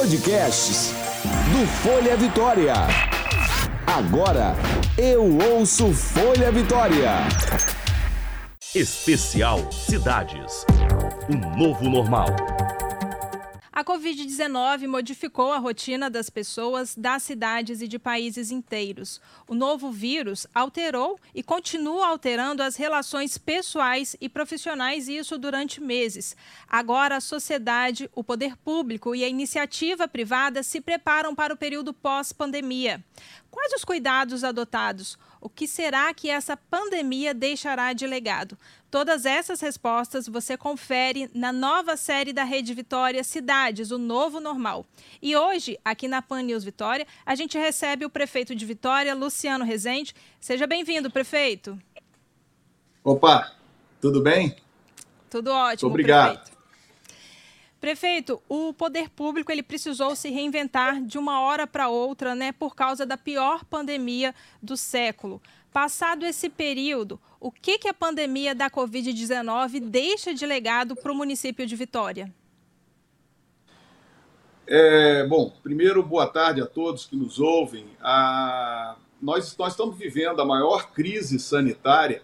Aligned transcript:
Podcasts 0.00 0.94
do 1.52 1.66
Folha 1.66 2.16
Vitória. 2.16 2.72
Agora 3.86 4.56
eu 4.96 5.36
ouço 5.52 5.92
Folha 5.92 6.50
Vitória. 6.50 7.16
Especial 8.74 9.70
Cidades. 9.70 10.64
Um 11.28 11.36
novo 11.54 11.86
normal. 11.86 12.28
A 13.80 13.84
Covid-19 13.84 14.86
modificou 14.86 15.54
a 15.54 15.56
rotina 15.56 16.10
das 16.10 16.28
pessoas, 16.28 16.94
das 16.94 17.22
cidades 17.22 17.80
e 17.80 17.88
de 17.88 17.98
países 17.98 18.50
inteiros. 18.50 19.22
O 19.48 19.54
novo 19.54 19.90
vírus 19.90 20.46
alterou 20.54 21.18
e 21.34 21.42
continua 21.42 22.08
alterando 22.08 22.62
as 22.62 22.76
relações 22.76 23.38
pessoais 23.38 24.14
e 24.20 24.28
profissionais, 24.28 25.08
e 25.08 25.16
isso 25.16 25.38
durante 25.38 25.80
meses. 25.80 26.36
Agora, 26.68 27.16
a 27.16 27.22
sociedade, 27.22 28.10
o 28.14 28.22
poder 28.22 28.54
público 28.54 29.14
e 29.14 29.24
a 29.24 29.28
iniciativa 29.28 30.06
privada 30.06 30.62
se 30.62 30.82
preparam 30.82 31.34
para 31.34 31.54
o 31.54 31.56
período 31.56 31.94
pós-pandemia. 31.94 33.02
Quais 33.50 33.72
os 33.72 33.82
cuidados 33.82 34.44
adotados? 34.44 35.18
O 35.40 35.48
que 35.48 35.66
será 35.66 36.12
que 36.12 36.28
essa 36.28 36.54
pandemia 36.54 37.32
deixará 37.32 37.94
de 37.94 38.06
legado? 38.06 38.58
Todas 38.90 39.24
essas 39.24 39.60
respostas 39.60 40.28
você 40.28 40.56
confere 40.56 41.30
na 41.34 41.50
nova 41.50 41.96
série 41.96 42.32
da 42.32 42.44
Rede 42.44 42.74
Vitória 42.74 43.24
Cidades, 43.24 43.90
o 43.90 43.96
Novo 43.96 44.38
Normal. 44.38 44.84
E 45.22 45.34
hoje, 45.34 45.78
aqui 45.82 46.06
na 46.06 46.20
Pan 46.20 46.42
News 46.42 46.62
Vitória, 46.62 47.06
a 47.24 47.34
gente 47.34 47.56
recebe 47.56 48.04
o 48.04 48.10
prefeito 48.10 48.54
de 48.54 48.66
Vitória, 48.66 49.14
Luciano 49.14 49.64
Rezende. 49.64 50.14
Seja 50.38 50.66
bem-vindo, 50.66 51.10
prefeito. 51.10 51.80
Opa, 53.02 53.52
tudo 53.98 54.20
bem? 54.20 54.54
Tudo 55.30 55.52
ótimo, 55.52 55.88
Obrigado. 55.88 56.36
prefeito. 56.36 56.59
Prefeito, 57.80 58.42
o 58.46 58.74
poder 58.74 59.08
público 59.08 59.50
ele 59.50 59.62
precisou 59.62 60.14
se 60.14 60.28
reinventar 60.28 61.02
de 61.02 61.16
uma 61.16 61.40
hora 61.40 61.66
para 61.66 61.88
outra, 61.88 62.34
né, 62.34 62.52
por 62.52 62.76
causa 62.76 63.06
da 63.06 63.16
pior 63.16 63.64
pandemia 63.64 64.34
do 64.62 64.76
século. 64.76 65.40
Passado 65.72 66.26
esse 66.26 66.50
período, 66.50 67.18
o 67.40 67.50
que, 67.50 67.78
que 67.78 67.88
a 67.88 67.94
pandemia 67.94 68.54
da 68.54 68.68
Covid-19 68.68 69.80
deixa 69.80 70.34
de 70.34 70.44
legado 70.44 70.94
para 70.94 71.10
o 71.10 71.14
município 71.14 71.66
de 71.66 71.74
Vitória? 71.74 72.30
É, 74.66 75.26
bom, 75.26 75.50
primeiro, 75.62 76.02
boa 76.02 76.26
tarde 76.26 76.60
a 76.60 76.66
todos 76.66 77.06
que 77.06 77.16
nos 77.16 77.40
ouvem. 77.40 77.86
Ah, 78.02 78.96
nós, 79.22 79.56
nós 79.56 79.72
estamos 79.72 79.96
vivendo 79.96 80.42
a 80.42 80.44
maior 80.44 80.92
crise 80.92 81.38
sanitária 81.38 82.22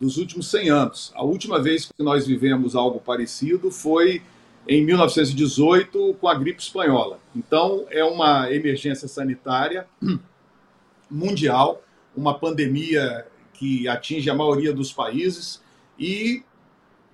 dos 0.00 0.16
últimos 0.16 0.50
100 0.50 0.70
anos. 0.70 1.12
A 1.14 1.22
última 1.22 1.60
vez 1.60 1.92
que 1.92 2.02
nós 2.02 2.26
vivemos 2.26 2.74
algo 2.74 3.00
parecido 3.00 3.70
foi 3.70 4.22
em 4.66 4.84
1918 4.84 6.16
com 6.20 6.28
a 6.28 6.34
gripe 6.34 6.62
espanhola. 6.62 7.18
Então, 7.34 7.86
é 7.90 8.04
uma 8.04 8.50
emergência 8.52 9.06
sanitária 9.08 9.86
mundial, 11.10 11.82
uma 12.16 12.38
pandemia 12.38 13.26
que 13.52 13.86
atinge 13.86 14.28
a 14.30 14.34
maioria 14.34 14.72
dos 14.72 14.92
países 14.92 15.62
e 15.98 16.42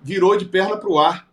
virou 0.01 0.37
de 0.37 0.45
perna 0.45 0.77
para 0.77 0.89
o 0.89 0.99
ar 0.99 1.27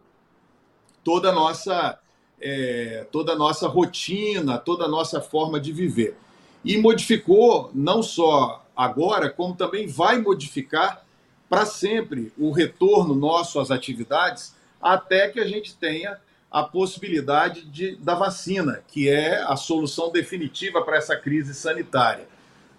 toda 1.02 1.30
a 1.30 1.33
nossa 1.33 1.98
é, 2.41 3.06
toda 3.11 3.33
a 3.33 3.36
nossa 3.36 3.66
rotina, 3.66 4.58
toda 4.58 4.84
a 4.84 4.89
nossa 4.89 5.20
forma 5.20 5.58
de 5.58 5.72
viver. 5.72 6.16
E 6.64 6.78
modificou 6.78 7.70
não 7.74 8.02
só 8.02 8.64
agora, 8.77 9.28
como 9.28 9.56
também 9.56 9.89
vai 9.89 10.20
modificar 10.20 11.05
para 11.48 11.66
sempre 11.66 12.33
o 12.39 12.52
retorno 12.52 13.14
nosso 13.14 13.58
às 13.58 13.70
atividades, 13.70 14.55
até 14.81 15.29
que 15.29 15.41
a 15.41 15.47
gente 15.47 15.77
tenha 15.77 16.19
a 16.51 16.62
possibilidade 16.62 17.67
de, 17.67 17.97
da 17.97 18.15
vacina, 18.15 18.83
que 18.89 19.09
é 19.09 19.43
a 19.43 19.57
solução 19.57 20.11
definitiva 20.11 20.83
para 20.83 20.97
essa 20.97 21.17
crise 21.17 21.55
sanitária. 21.55 22.27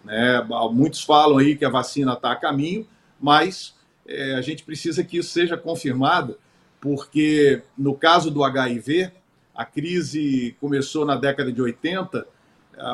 Né? 0.04 0.42
Muitos 0.72 1.04
falam 1.04 1.38
aí 1.38 1.56
que 1.56 1.66
a 1.66 1.70
vacina 1.70 2.14
está 2.14 2.32
a 2.32 2.36
caminho, 2.36 2.88
mas 3.20 3.76
é, 4.08 4.36
a 4.36 4.42
gente 4.42 4.64
precisa 4.64 5.04
que 5.04 5.18
isso 5.18 5.30
seja 5.30 5.56
confirmado, 5.56 6.38
porque 6.82 7.62
no 7.78 7.94
caso 7.94 8.32
do 8.32 8.44
HIV, 8.44 9.12
a 9.54 9.66
crise 9.66 10.56
começou 10.60 11.06
na 11.06 11.16
década 11.16 11.52
de 11.52 11.62
80, 11.62 12.26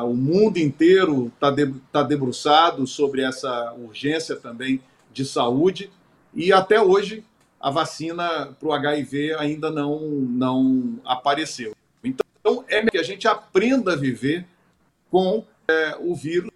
o 0.04 0.14
mundo 0.14 0.58
inteiro 0.58 1.32
está 1.34 1.50
de, 1.50 1.72
tá 1.92 2.02
debruçado 2.02 2.86
sobre 2.86 3.22
essa 3.22 3.72
urgência 3.74 4.34
também 4.34 4.82
de 5.12 5.24
saúde, 5.24 5.90
e 6.34 6.52
até 6.52 6.80
hoje 6.80 7.24
a 7.60 7.70
vacina 7.70 8.54
para 8.58 8.68
o 8.68 8.72
HIV 8.72 9.34
ainda 9.34 9.70
não, 9.70 10.00
não 10.00 11.00
apareceu. 11.04 11.74
Então, 12.02 12.64
é 12.68 12.84
que 12.86 12.98
a 12.98 13.02
gente 13.02 13.26
aprenda 13.26 13.94
a 13.94 13.96
viver 13.96 14.46
com 15.10 15.44
é, 15.68 15.96
o 15.98 16.14
vírus 16.14 16.50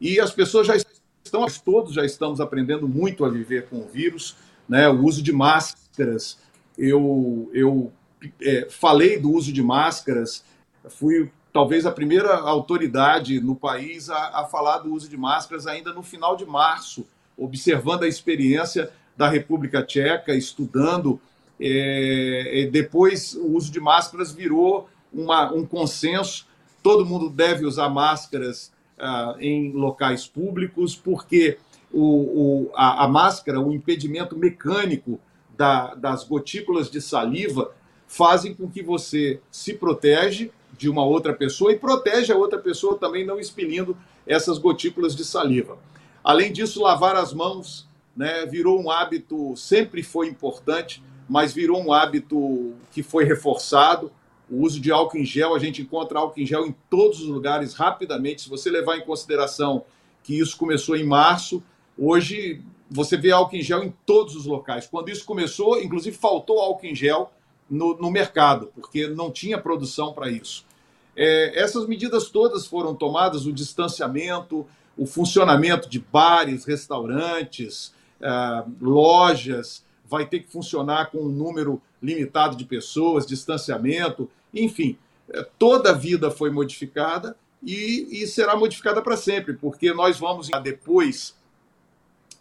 e 0.00 0.20
as 0.20 0.32
pessoas 0.32 0.66
já 0.66 0.76
estão, 0.76 1.46
todos 1.64 1.92
já 1.92 2.04
estamos 2.04 2.40
aprendendo 2.40 2.88
muito 2.88 3.24
a 3.24 3.28
viver 3.28 3.68
com 3.68 3.80
o 3.80 3.88
vírus, 3.88 4.36
né? 4.68 4.88
O 4.88 5.04
uso 5.04 5.22
de 5.22 5.32
máscaras. 5.32 6.38
Eu, 6.76 7.50
eu 7.52 7.92
é, 8.40 8.68
falei 8.70 9.18
do 9.18 9.32
uso 9.32 9.52
de 9.52 9.62
máscaras, 9.62 10.44
fui 10.88 11.30
talvez 11.52 11.84
a 11.86 11.90
primeira 11.90 12.36
autoridade 12.36 13.40
no 13.40 13.56
país 13.56 14.08
a, 14.08 14.40
a 14.40 14.44
falar 14.44 14.78
do 14.78 14.92
uso 14.92 15.08
de 15.08 15.16
máscaras 15.16 15.66
ainda 15.66 15.92
no 15.92 16.02
final 16.02 16.36
de 16.36 16.46
março, 16.46 17.06
observando 17.36 18.04
a 18.04 18.08
experiência 18.08 18.90
da 19.18 19.28
República 19.28 19.82
Tcheca, 19.82 20.32
estudando. 20.32 21.20
É, 21.60 22.68
depois, 22.70 23.34
o 23.34 23.56
uso 23.56 23.72
de 23.72 23.80
máscaras 23.80 24.32
virou 24.32 24.88
uma, 25.12 25.52
um 25.52 25.66
consenso. 25.66 26.46
Todo 26.84 27.04
mundo 27.04 27.28
deve 27.28 27.66
usar 27.66 27.88
máscaras 27.88 28.72
ah, 28.96 29.34
em 29.40 29.72
locais 29.72 30.28
públicos, 30.28 30.94
porque 30.94 31.58
o, 31.92 32.02
o, 32.02 32.70
a, 32.76 33.04
a, 33.04 33.08
máscara, 33.08 33.60
o 33.60 33.72
impedimento 33.72 34.38
mecânico 34.38 35.18
da, 35.56 35.96
das 35.96 36.22
gotículas 36.22 36.88
de 36.88 37.00
saliva, 37.00 37.72
fazem 38.06 38.54
com 38.54 38.70
que 38.70 38.82
você 38.82 39.40
se 39.50 39.74
protege 39.74 40.52
de 40.78 40.88
uma 40.88 41.04
outra 41.04 41.34
pessoa 41.34 41.72
e 41.72 41.78
protege 41.78 42.32
a 42.32 42.36
outra 42.36 42.58
pessoa 42.58 42.96
também 42.96 43.26
não 43.26 43.40
expelindo 43.40 43.96
essas 44.24 44.58
gotículas 44.58 45.16
de 45.16 45.24
saliva. 45.24 45.76
Além 46.22 46.52
disso, 46.52 46.80
lavar 46.80 47.16
as 47.16 47.34
mãos 47.34 47.87
né, 48.18 48.44
virou 48.44 48.82
um 48.82 48.90
hábito, 48.90 49.56
sempre 49.56 50.02
foi 50.02 50.26
importante, 50.26 51.00
mas 51.28 51.52
virou 51.52 51.80
um 51.80 51.92
hábito 51.92 52.74
que 52.90 53.00
foi 53.00 53.24
reforçado. 53.24 54.10
O 54.50 54.62
uso 54.62 54.80
de 54.80 54.90
álcool 54.90 55.18
em 55.18 55.24
gel, 55.24 55.54
a 55.54 55.58
gente 55.60 55.82
encontra 55.82 56.18
álcool 56.18 56.40
em 56.40 56.44
gel 56.44 56.66
em 56.66 56.74
todos 56.90 57.20
os 57.20 57.28
lugares 57.28 57.74
rapidamente. 57.74 58.42
Se 58.42 58.48
você 58.48 58.70
levar 58.70 58.96
em 58.96 59.04
consideração 59.04 59.84
que 60.24 60.36
isso 60.36 60.56
começou 60.56 60.96
em 60.96 61.04
março, 61.04 61.62
hoje 61.96 62.60
você 62.90 63.16
vê 63.16 63.30
álcool 63.30 63.54
em 63.54 63.62
gel 63.62 63.84
em 63.84 63.94
todos 64.04 64.34
os 64.34 64.46
locais. 64.46 64.88
Quando 64.88 65.10
isso 65.10 65.24
começou, 65.24 65.80
inclusive 65.80 66.16
faltou 66.16 66.58
álcool 66.58 66.86
em 66.86 66.96
gel 66.96 67.32
no, 67.70 67.96
no 67.96 68.10
mercado, 68.10 68.72
porque 68.74 69.06
não 69.06 69.30
tinha 69.30 69.58
produção 69.58 70.12
para 70.12 70.28
isso. 70.28 70.66
É, 71.14 71.62
essas 71.62 71.86
medidas 71.86 72.30
todas 72.30 72.66
foram 72.66 72.96
tomadas, 72.96 73.46
o 73.46 73.52
distanciamento, 73.52 74.66
o 74.96 75.06
funcionamento 75.06 75.88
de 75.88 76.00
bares, 76.00 76.64
restaurantes, 76.64 77.96
uh, 78.20 78.70
lojas, 78.80 79.84
vai 80.04 80.26
ter 80.26 80.40
que 80.40 80.50
funcionar 80.50 81.10
com 81.10 81.18
um 81.18 81.28
número 81.28 81.80
limitado 82.02 82.56
de 82.56 82.64
pessoas, 82.64 83.26
distanciamento, 83.26 84.30
enfim, 84.54 84.96
eh, 85.28 85.46
toda 85.58 85.90
a 85.90 85.94
vida 85.94 86.30
foi 86.30 86.50
modificada 86.50 87.36
e, 87.62 88.22
e 88.22 88.26
será 88.26 88.56
modificada 88.56 89.02
para 89.02 89.16
sempre, 89.16 89.54
porque 89.54 89.92
nós 89.92 90.18
vamos, 90.18 90.48
depois 90.62 91.36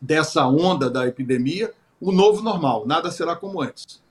dessa 0.02 0.48
onda 0.48 0.90
da 0.90 1.08
epidemia, 1.08 1.74
o 2.00 2.12
novo 2.12 2.42
normal, 2.42 2.86
nada 2.86 3.12
será 3.12 3.36
como 3.36 3.62
antes. 3.62 4.02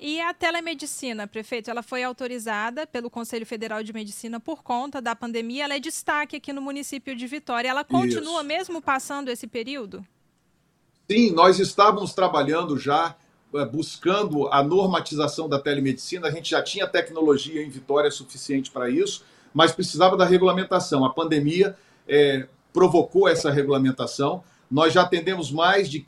E 0.00 0.20
a 0.20 0.32
telemedicina, 0.32 1.26
prefeito, 1.26 1.68
ela 1.68 1.82
foi 1.82 2.04
autorizada 2.04 2.86
pelo 2.86 3.10
Conselho 3.10 3.44
Federal 3.44 3.82
de 3.82 3.92
Medicina 3.92 4.38
por 4.38 4.62
conta 4.62 5.02
da 5.02 5.16
pandemia. 5.16 5.64
Ela 5.64 5.74
é 5.74 5.80
destaque 5.80 6.36
aqui 6.36 6.52
no 6.52 6.62
município 6.62 7.16
de 7.16 7.26
Vitória. 7.26 7.68
Ela 7.68 7.82
continua 7.82 8.38
Isso. 8.38 8.44
mesmo 8.44 8.80
passando 8.80 9.28
esse 9.28 9.48
período? 9.48 10.06
Sim, 11.10 11.30
nós 11.30 11.58
estávamos 11.58 12.12
trabalhando 12.12 12.76
já, 12.78 13.16
eh, 13.54 13.64
buscando 13.64 14.46
a 14.48 14.62
normatização 14.62 15.48
da 15.48 15.58
telemedicina. 15.58 16.28
A 16.28 16.30
gente 16.30 16.50
já 16.50 16.62
tinha 16.62 16.86
tecnologia 16.86 17.62
em 17.62 17.70
Vitória 17.70 18.10
suficiente 18.10 18.70
para 18.70 18.90
isso, 18.90 19.24
mas 19.54 19.72
precisava 19.72 20.18
da 20.18 20.26
regulamentação. 20.26 21.06
A 21.06 21.10
pandemia 21.10 21.74
é, 22.06 22.46
provocou 22.74 23.26
essa 23.26 23.50
regulamentação. 23.50 24.44
Nós 24.70 24.92
já 24.92 25.00
atendemos 25.00 25.50
mais 25.50 25.88
de 25.88 26.06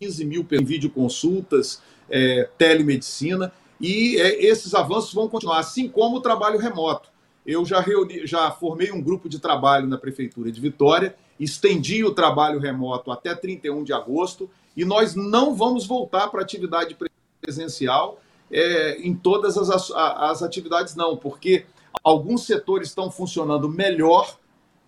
15 0.00 0.24
mil 0.24 0.46
videoconsultas, 0.64 1.82
é, 2.08 2.48
telemedicina, 2.56 3.52
e 3.80 4.18
é, 4.18 4.44
esses 4.44 4.72
avanços 4.72 5.12
vão 5.12 5.28
continuar, 5.28 5.58
assim 5.58 5.88
como 5.88 6.18
o 6.18 6.20
trabalho 6.20 6.60
remoto. 6.60 7.10
Eu 7.44 7.64
já, 7.64 7.80
reuni, 7.80 8.24
já 8.24 8.52
formei 8.52 8.92
um 8.92 9.02
grupo 9.02 9.28
de 9.28 9.40
trabalho 9.40 9.88
na 9.88 9.98
Prefeitura 9.98 10.52
de 10.52 10.60
Vitória 10.60 11.16
estendi 11.38 12.04
o 12.04 12.12
trabalho 12.12 12.58
remoto 12.58 13.10
até 13.10 13.34
31 13.34 13.84
de 13.84 13.92
agosto 13.92 14.50
e 14.76 14.84
nós 14.84 15.14
não 15.14 15.54
vamos 15.54 15.86
voltar 15.86 16.28
para 16.28 16.42
atividade 16.42 16.96
presencial 17.40 18.20
é, 18.50 19.00
em 19.00 19.14
todas 19.14 19.56
as, 19.56 19.90
as 19.90 20.42
atividades, 20.42 20.94
não, 20.94 21.16
porque 21.16 21.66
alguns 22.02 22.44
setores 22.44 22.88
estão 22.88 23.10
funcionando 23.10 23.68
melhor, 23.68 24.38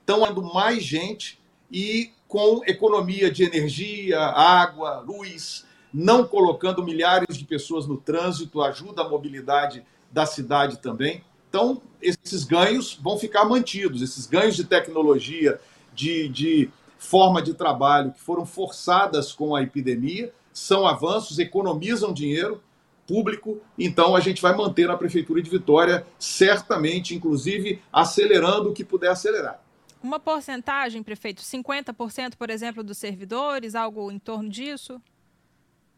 estão 0.01 0.27
indo 0.31 0.43
mais 0.43 0.83
gente 0.83 1.39
e 1.71 2.11
com 2.27 2.63
economia 2.67 3.31
de 3.31 3.43
energia, 3.43 4.21
água, 4.21 5.01
luz, 5.01 5.67
não 5.93 6.25
colocando 6.25 6.83
milhares 6.85 7.37
de 7.37 7.45
pessoas 7.45 7.87
no 7.87 7.97
trânsito, 7.97 8.63
ajuda 8.63 9.03
a 9.03 9.09
mobilidade 9.09 9.85
da 10.11 10.25
cidade 10.25 10.79
também. 10.79 11.25
Então, 11.49 11.83
esses 12.01 12.45
ganhos 12.45 12.95
vão 13.03 13.19
ficar 13.19 13.45
mantidos, 13.45 14.01
esses 14.01 14.27
ganhos 14.27 14.55
de 14.55 14.65
tecnologia, 14.65 15.61
de, 16.01 16.29
de 16.29 16.71
forma 16.99 17.43
de 17.43 17.53
trabalho 17.53 18.13
que 18.13 18.21
foram 18.21 18.47
forçadas 18.47 19.33
com 19.33 19.55
a 19.55 19.63
epidemia, 19.63 20.33
são 20.53 20.87
avanços, 20.87 21.39
economizam 21.39 22.13
dinheiro 22.13 22.63
público, 23.07 23.61
então 23.79 24.15
a 24.15 24.21
gente 24.21 24.41
vai 24.41 24.57
manter 24.57 24.89
a 24.89 24.97
Prefeitura 24.97 25.43
de 25.43 25.51
Vitória, 25.51 26.07
certamente, 26.19 27.15
inclusive, 27.15 27.83
acelerando 27.93 28.71
o 28.71 28.73
que 28.73 28.85
puder 28.85 29.11
acelerar. 29.11 29.61
Uma 30.03 30.19
porcentagem, 30.19 31.03
prefeito, 31.03 31.43
50%, 31.43 32.37
por 32.39 32.49
exemplo, 32.49 32.83
dos 32.83 32.97
servidores, 32.97 33.75
algo 33.75 34.11
em 34.11 34.19
torno 34.19 34.49
disso? 34.49 35.03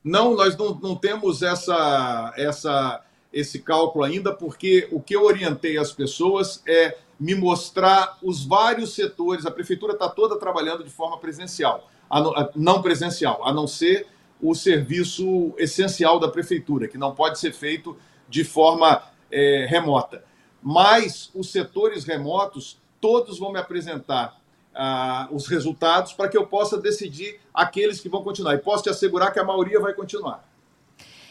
Não, 0.03 0.35
nós 0.35 0.57
não, 0.57 0.75
não 0.75 0.97
temos 0.97 1.43
essa, 1.43 2.33
essa, 2.37 3.05
esse 3.33 3.61
cálculo 3.61 4.05
ainda, 4.05 4.35
porque 4.35 4.89
o 4.91 5.01
que 5.01 5.15
eu 5.15 5.25
orientei 5.25 5.79
as 5.79 5.93
pessoas 5.93 6.63
é 6.67 6.97
me 7.23 7.37
mostrar 7.37 8.19
os 8.21 8.45
vários 8.45 8.95
setores. 8.95 9.47
A 9.47 9.51
prefeitura 9.51 9.93
está 9.93 10.09
toda 10.09 10.37
trabalhando 10.37 10.83
de 10.83 10.91
forma 10.91 11.17
presencial, 11.19 11.89
não 12.57 12.83
presencial, 12.83 13.47
a 13.47 13.53
não 13.53 13.65
ser 13.65 14.09
o 14.41 14.57
serviço 14.57 15.55
essencial 15.57 16.19
da 16.19 16.27
prefeitura, 16.27 16.89
que 16.89 16.99
não 16.99 17.15
pode 17.15 17.39
ser 17.39 17.53
feito 17.53 17.97
de 18.29 18.43
forma 18.43 19.05
é, 19.31 19.67
remota. 19.71 20.25
Mas 20.61 21.31
os 21.33 21.53
setores 21.53 22.05
remotos, 22.05 22.77
todos 23.01 23.39
vão 23.39 23.53
me 23.53 23.59
apresentar 23.61 24.41
ah, 24.75 25.29
os 25.31 25.47
resultados 25.47 26.13
para 26.13 26.29
que 26.29 26.37
eu 26.37 26.49
possa 26.49 26.77
decidir 26.77 27.39
aqueles 27.55 28.01
que 28.01 28.09
vão 28.09 28.25
continuar. 28.25 28.55
E 28.55 28.59
posso 28.59 28.83
te 28.83 28.91
assegurar 28.91 29.33
que 29.33 29.39
a 29.39 29.45
maioria 29.45 29.79
vai 29.79 29.95
continuar. 29.95 30.45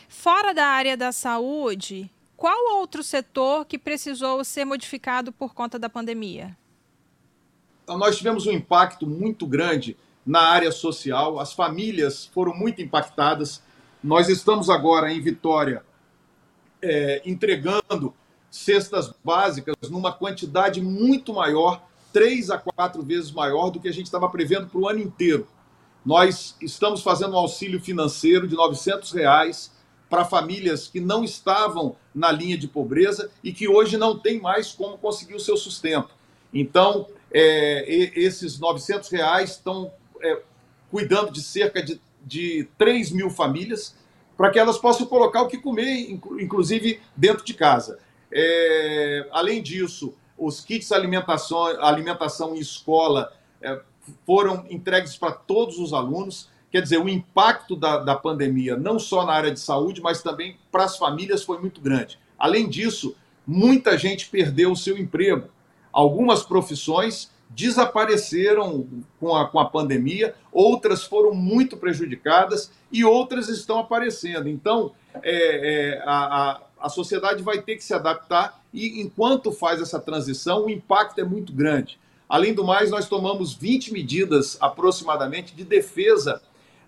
Fora 0.07 0.53
da 0.53 0.67
área 0.67 0.95
da 0.95 1.11
saúde, 1.11 2.09
qual 2.41 2.79
outro 2.79 3.03
setor 3.03 3.65
que 3.65 3.77
precisou 3.77 4.43
ser 4.43 4.65
modificado 4.65 5.31
por 5.31 5.53
conta 5.53 5.77
da 5.77 5.88
pandemia? 5.88 6.57
Então, 7.83 7.99
nós 7.99 8.17
tivemos 8.17 8.47
um 8.47 8.51
impacto 8.51 9.05
muito 9.05 9.45
grande 9.45 9.95
na 10.25 10.41
área 10.41 10.71
social, 10.71 11.39
as 11.39 11.53
famílias 11.53 12.25
foram 12.25 12.51
muito 12.55 12.81
impactadas. 12.81 13.61
Nós 14.03 14.27
estamos 14.27 14.71
agora 14.71 15.13
em 15.13 15.21
Vitória 15.21 15.85
é, 16.81 17.21
entregando 17.23 18.11
cestas 18.49 19.13
básicas 19.23 19.75
numa 19.91 20.11
quantidade 20.11 20.81
muito 20.81 21.35
maior, 21.35 21.85
três 22.11 22.49
a 22.49 22.57
quatro 22.57 23.03
vezes 23.03 23.31
maior 23.31 23.69
do 23.69 23.79
que 23.79 23.87
a 23.87 23.94
gente 23.94 24.07
estava 24.07 24.27
prevendo 24.27 24.65
para 24.65 24.79
o 24.79 24.89
ano 24.89 24.99
inteiro. 24.99 25.47
Nós 26.03 26.55
estamos 26.59 27.03
fazendo 27.03 27.33
um 27.33 27.37
auxílio 27.37 27.79
financeiro 27.79 28.47
de 28.47 28.55
900 28.55 29.11
reais 29.11 29.79
para 30.11 30.25
famílias 30.25 30.89
que 30.89 30.99
não 30.99 31.23
estavam 31.23 31.95
na 32.13 32.29
linha 32.33 32.57
de 32.57 32.67
pobreza 32.67 33.31
e 33.41 33.53
que 33.53 33.65
hoje 33.65 33.95
não 33.95 34.19
tem 34.19 34.41
mais 34.41 34.73
como 34.73 34.97
conseguir 34.97 35.35
o 35.35 35.39
seu 35.39 35.55
sustento. 35.55 36.09
Então, 36.53 37.07
é, 37.33 37.85
esses 38.13 38.59
900 38.59 39.07
reais 39.09 39.51
estão 39.51 39.89
é, 40.21 40.41
cuidando 40.91 41.31
de 41.31 41.41
cerca 41.41 41.81
de, 41.81 42.01
de 42.21 42.67
3 42.77 43.11
mil 43.11 43.29
famílias 43.29 43.95
para 44.35 44.49
que 44.49 44.59
elas 44.59 44.77
possam 44.77 45.05
colocar 45.05 45.43
o 45.43 45.47
que 45.47 45.57
comer, 45.57 46.11
inclusive 46.11 46.99
dentro 47.15 47.45
de 47.45 47.53
casa. 47.53 47.97
É, 48.29 49.29
além 49.31 49.63
disso, 49.63 50.13
os 50.37 50.59
kits 50.59 50.91
alimentação, 50.91 51.63
alimentação 51.81 52.53
em 52.53 52.59
escola 52.59 53.31
é, 53.61 53.79
foram 54.25 54.65
entregues 54.69 55.15
para 55.15 55.31
todos 55.31 55.79
os 55.79 55.93
alunos. 55.93 56.49
Quer 56.71 56.81
dizer, 56.81 56.97
o 56.97 57.09
impacto 57.09 57.75
da, 57.75 57.97
da 57.97 58.15
pandemia, 58.15 58.77
não 58.77 58.97
só 58.97 59.25
na 59.25 59.33
área 59.33 59.51
de 59.51 59.59
saúde, 59.59 60.01
mas 60.01 60.23
também 60.23 60.57
para 60.71 60.85
as 60.85 60.97
famílias, 60.97 61.44
foi 61.44 61.59
muito 61.59 61.81
grande. 61.81 62.18
Além 62.39 62.69
disso, 62.69 63.15
muita 63.45 63.97
gente 63.97 64.29
perdeu 64.29 64.71
o 64.71 64.77
seu 64.77 64.97
emprego. 64.97 65.50
Algumas 65.91 66.44
profissões 66.44 67.29
desapareceram 67.50 68.88
com 69.19 69.35
a, 69.35 69.47
com 69.47 69.59
a 69.59 69.65
pandemia, 69.65 70.33
outras 70.51 71.03
foram 71.03 71.33
muito 71.33 71.75
prejudicadas 71.75 72.71
e 72.91 73.03
outras 73.03 73.50
estão 73.50 73.79
aparecendo. 73.79 74.47
Então, 74.47 74.94
é, 75.21 75.95
é, 75.95 76.03
a, 76.06 76.62
a, 76.79 76.89
sociedade 76.89 77.44
vai 77.44 77.62
ter 77.62 77.75
que 77.75 77.83
se 77.83 77.94
adaptar 77.94 78.62
e, 78.73 79.01
enquanto 79.01 79.51
faz 79.51 79.81
essa 79.81 80.00
transição, 80.00 80.65
o 80.65 80.69
impacto 80.69 81.19
é 81.19 81.25
muito 81.25 81.51
grande. 81.51 82.00
Além 82.29 82.53
do 82.53 82.63
mais, 82.63 82.89
nós 82.89 83.09
tomamos 83.09 83.53
20 83.53 83.91
medidas 83.91 84.57
aproximadamente 84.62 85.53
de 85.53 85.65
defesa 85.65 86.41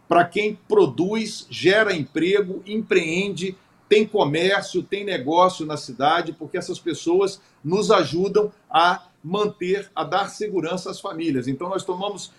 para 0.07 0.25
quem 0.25 0.57
produz, 0.67 1.47
gera 1.49 1.95
emprego, 1.95 2.61
empreende, 2.65 3.55
tem 3.87 4.05
comércio, 4.05 4.83
tem 4.83 5.03
negócio 5.03 5.65
na 5.65 5.77
cidade, 5.77 6.33
porque 6.33 6.57
essas 6.57 6.79
pessoas 6.79 7.41
nos 7.63 7.91
ajudam 7.91 8.51
a 8.69 9.07
manter, 9.23 9.89
a 9.95 10.03
dar 10.03 10.29
segurança 10.29 10.89
às 10.89 10.99
famílias. 10.99 11.47
Então, 11.47 11.69
nós 11.69 11.83
tomamos 11.83 12.31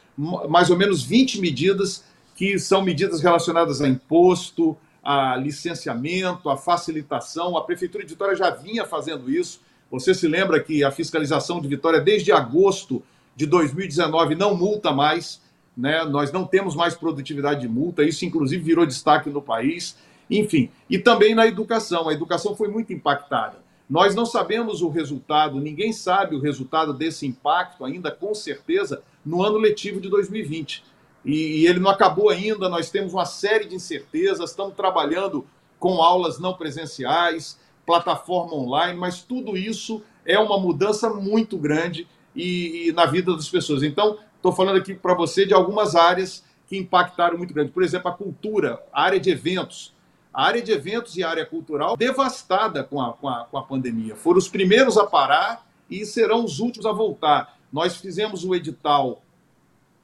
mais 0.48 0.70
ou 0.70 0.76
menos 0.76 1.02
20 1.02 1.40
medidas 1.40 2.04
que 2.34 2.58
são 2.58 2.82
medidas 2.82 3.20
relacionadas 3.20 3.80
a 3.80 3.88
imposto, 3.88 4.76
a 5.02 5.36
licenciamento, 5.36 6.50
a 6.50 6.56
facilitação. 6.56 7.56
A 7.56 7.62
Prefeitura 7.62 8.04
de 8.04 8.10
Vitória 8.10 8.34
já 8.34 8.50
vinha 8.50 8.84
fazendo 8.84 9.30
isso. 9.30 9.60
Você 9.90 10.14
se 10.14 10.26
lembra 10.26 10.60
que 10.60 10.82
a 10.82 10.90
fiscalização 10.90 11.60
de 11.60 11.68
Vitória, 11.68 12.00
desde 12.00 12.32
agosto 12.32 13.02
de 13.36 13.46
2019, 13.46 14.34
não 14.34 14.56
multa 14.56 14.92
mais. 14.92 15.40
Né? 15.76 16.04
Nós 16.04 16.30
não 16.30 16.46
temos 16.46 16.74
mais 16.74 16.94
produtividade 16.94 17.62
de 17.62 17.68
multa, 17.68 18.02
isso 18.02 18.24
inclusive 18.24 18.62
virou 18.62 18.86
destaque 18.86 19.30
no 19.30 19.42
país. 19.42 19.96
Enfim, 20.30 20.70
e 20.88 20.98
também 20.98 21.34
na 21.34 21.46
educação. 21.46 22.08
A 22.08 22.12
educação 22.12 22.54
foi 22.56 22.68
muito 22.68 22.92
impactada. 22.92 23.62
Nós 23.88 24.14
não 24.14 24.24
sabemos 24.24 24.80
o 24.80 24.88
resultado, 24.88 25.60
ninguém 25.60 25.92
sabe 25.92 26.34
o 26.34 26.40
resultado 26.40 26.94
desse 26.94 27.26
impacto 27.26 27.84
ainda, 27.84 28.10
com 28.10 28.34
certeza, 28.34 29.02
no 29.24 29.42
ano 29.42 29.58
letivo 29.58 30.00
de 30.00 30.08
2020. 30.08 30.82
E, 31.24 31.60
e 31.60 31.66
ele 31.66 31.80
não 31.80 31.90
acabou 31.90 32.30
ainda, 32.30 32.68
nós 32.68 32.90
temos 32.90 33.12
uma 33.12 33.26
série 33.26 33.66
de 33.66 33.74
incertezas, 33.74 34.50
estamos 34.50 34.74
trabalhando 34.74 35.44
com 35.78 36.02
aulas 36.02 36.38
não 36.38 36.54
presenciais, 36.54 37.58
plataforma 37.84 38.54
online, 38.54 38.98
mas 38.98 39.22
tudo 39.22 39.56
isso 39.56 40.02
é 40.24 40.38
uma 40.38 40.58
mudança 40.58 41.10
muito 41.10 41.58
grande 41.58 42.06
e, 42.34 42.88
e 42.88 42.92
na 42.92 43.04
vida 43.04 43.34
das 43.34 43.48
pessoas. 43.48 43.82
Então, 43.82 44.16
estou 44.44 44.52
falando 44.52 44.76
aqui 44.76 44.94
para 44.94 45.14
você 45.14 45.46
de 45.46 45.54
algumas 45.54 45.96
áreas 45.96 46.44
que 46.66 46.76
impactaram 46.76 47.38
muito 47.38 47.54
grande. 47.54 47.72
Por 47.72 47.82
exemplo, 47.82 48.08
a 48.08 48.12
cultura, 48.12 48.82
a 48.92 49.02
área 49.02 49.18
de 49.18 49.30
eventos 49.30 49.94
a 50.34 50.46
área 50.46 50.60
de 50.60 50.72
eventos 50.72 51.16
e 51.16 51.22
a 51.22 51.30
área 51.30 51.46
cultural 51.46 51.96
devastada 51.96 52.82
com 52.82 53.00
a, 53.00 53.12
com 53.12 53.28
a, 53.28 53.44
com 53.44 53.56
a 53.56 53.62
pandemia. 53.62 54.16
Foram 54.16 54.38
os 54.38 54.48
primeiros 54.48 54.98
a 54.98 55.06
parar 55.06 55.64
e 55.88 56.04
serão 56.04 56.44
os 56.44 56.58
últimos 56.58 56.84
a 56.86 56.90
voltar. 56.90 57.56
Nós 57.72 57.96
fizemos 57.96 58.44
o 58.44 58.52
edital, 58.52 59.22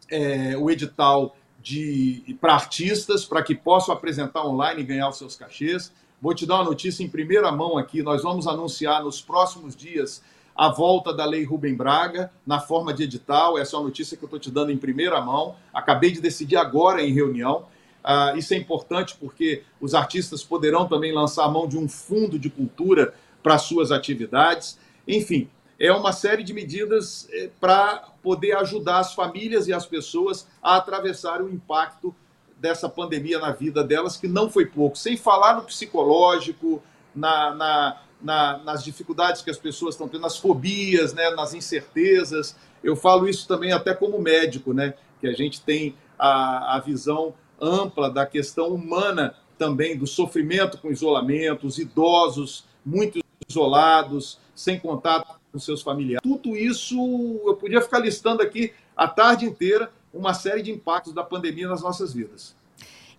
é, 0.09 0.57
o 0.57 0.71
edital 0.71 1.37
de 1.61 2.37
para 2.41 2.55
artistas, 2.55 3.25
para 3.25 3.43
que 3.43 3.57
possam 3.57 3.93
apresentar 3.93 4.47
online 4.47 4.83
e 4.83 4.85
ganhar 4.85 5.09
os 5.09 5.19
seus 5.19 5.35
cachês. 5.35 5.93
Vou 6.23 6.33
te 6.33 6.47
dar 6.47 6.57
uma 6.57 6.65
notícia 6.65 7.03
em 7.03 7.09
primeira 7.09 7.51
mão 7.51 7.77
aqui. 7.77 8.01
Nós 8.01 8.23
vamos 8.23 8.47
anunciar 8.47 9.03
nos 9.03 9.21
próximos 9.21 9.75
dias 9.75 10.23
a 10.61 10.69
volta 10.69 11.15
da 11.15 11.25
Lei 11.25 11.43
Rubem 11.43 11.75
Braga 11.75 12.31
na 12.47 12.61
forma 12.61 12.93
de 12.93 13.05
edital. 13.05 13.57
Essa 13.57 13.77
é 13.77 13.79
uma 13.79 13.87
notícia 13.87 14.15
que 14.15 14.23
eu 14.23 14.27
estou 14.27 14.39
te 14.39 14.51
dando 14.51 14.71
em 14.71 14.77
primeira 14.77 15.19
mão. 15.19 15.57
Acabei 15.73 16.11
de 16.11 16.21
decidir 16.21 16.59
agora 16.59 17.01
em 17.01 17.15
reunião. 17.15 17.65
Ah, 18.05 18.35
isso 18.37 18.53
é 18.53 18.59
importante 18.59 19.17
porque 19.19 19.63
os 19.81 19.95
artistas 19.95 20.45
poderão 20.45 20.87
também 20.87 21.15
lançar 21.15 21.49
mão 21.49 21.67
de 21.67 21.79
um 21.79 21.89
fundo 21.89 22.39
de 22.39 22.51
cultura 22.51 23.15
para 23.43 23.57
suas 23.57 23.91
atividades. 23.91 24.79
Enfim, 25.09 25.49
é 25.79 25.91
uma 25.93 26.13
série 26.13 26.43
de 26.43 26.53
medidas 26.53 27.27
eh, 27.33 27.49
para 27.59 28.11
poder 28.23 28.55
ajudar 28.59 28.99
as 28.99 29.15
famílias 29.15 29.67
e 29.67 29.73
as 29.73 29.87
pessoas 29.87 30.47
a 30.63 30.77
atravessar 30.77 31.41
o 31.41 31.49
impacto 31.49 32.15
dessa 32.59 32.87
pandemia 32.87 33.39
na 33.39 33.51
vida 33.51 33.83
delas, 33.83 34.19
que 34.19 34.29
não 34.29 34.51
foi 34.51 34.67
pouco. 34.67 34.99
Sem 34.99 35.17
falar 35.17 35.57
no 35.57 35.63
psicológico, 35.63 36.83
na, 37.15 37.55
na, 37.55 38.03
na, 38.23 38.59
nas 38.59 38.85
dificuldades 38.85 39.43
que 39.43 39.51
as 39.51 39.59
pessoas 39.59 39.95
estão 39.95 40.09
tendo, 40.09 40.23
nas 40.23 40.37
fobias, 40.37 41.13
né, 41.13 41.31
nas 41.31 41.55
incertezas. 41.55 42.57
Eu 42.83 42.97
falo 42.97 43.29
isso 43.29 43.47
também 43.47 43.73
até 43.73 43.95
como 43.95 44.21
médico, 44.21 44.73
né, 44.73 44.95
que 45.21 45.27
a 45.27 45.33
gente 45.33 45.61
tem 45.61 45.95
a, 46.19 46.77
a 46.77 46.81
visão 46.81 47.35
ampla 47.61 48.11
da 48.11 48.27
questão 48.27 48.69
humana 48.69 49.35
também, 49.59 49.97
do 49.97 50.07
sofrimento 50.07 50.79
com 50.79 50.91
isolamento, 50.91 51.67
os 51.67 51.79
idosos 51.79 52.65
muito 52.85 53.21
isolados, 53.49 54.39
sem 54.55 54.79
contato 54.79 55.39
com 55.53 55.59
seus 55.59 55.83
familiares. 55.83 56.23
Tudo 56.23 56.57
isso, 56.57 56.97
eu 57.45 57.57
podia 57.57 57.83
ficar 57.83 57.99
listando 57.99 58.43
aqui 58.43 58.73
a 58.97 59.07
tarde 59.07 59.45
inteira 59.45 59.93
uma 60.13 60.35
série 60.35 60.63
de 60.63 60.71
impactos 60.71 61.13
da 61.13 61.23
pandemia 61.23 61.69
nas 61.69 61.83
nossas 61.83 62.13
vidas. 62.13 62.57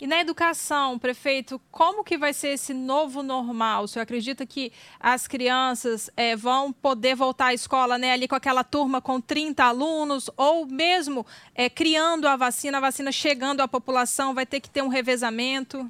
E 0.01 0.07
na 0.07 0.19
educação, 0.19 0.97
prefeito, 0.97 1.61
como 1.69 2.03
que 2.03 2.17
vai 2.17 2.33
ser 2.33 2.47
esse 2.47 2.73
novo 2.73 3.21
normal? 3.21 3.83
O 3.83 3.87
senhor 3.87 4.01
acredita 4.01 4.47
que 4.47 4.71
as 4.99 5.27
crianças 5.27 6.09
é, 6.17 6.35
vão 6.35 6.73
poder 6.73 7.15
voltar 7.15 7.45
à 7.45 7.53
escola 7.53 7.99
né, 7.99 8.11
ali 8.11 8.27
com 8.27 8.33
aquela 8.33 8.63
turma 8.63 8.99
com 8.99 9.21
30 9.21 9.63
alunos, 9.63 10.27
ou 10.35 10.65
mesmo 10.65 11.23
é, 11.53 11.69
criando 11.69 12.27
a 12.27 12.35
vacina, 12.35 12.79
a 12.79 12.81
vacina 12.81 13.11
chegando 13.11 13.61
à 13.61 13.67
população, 13.67 14.33
vai 14.33 14.43
ter 14.43 14.59
que 14.59 14.71
ter 14.71 14.81
um 14.81 14.87
revezamento? 14.87 15.87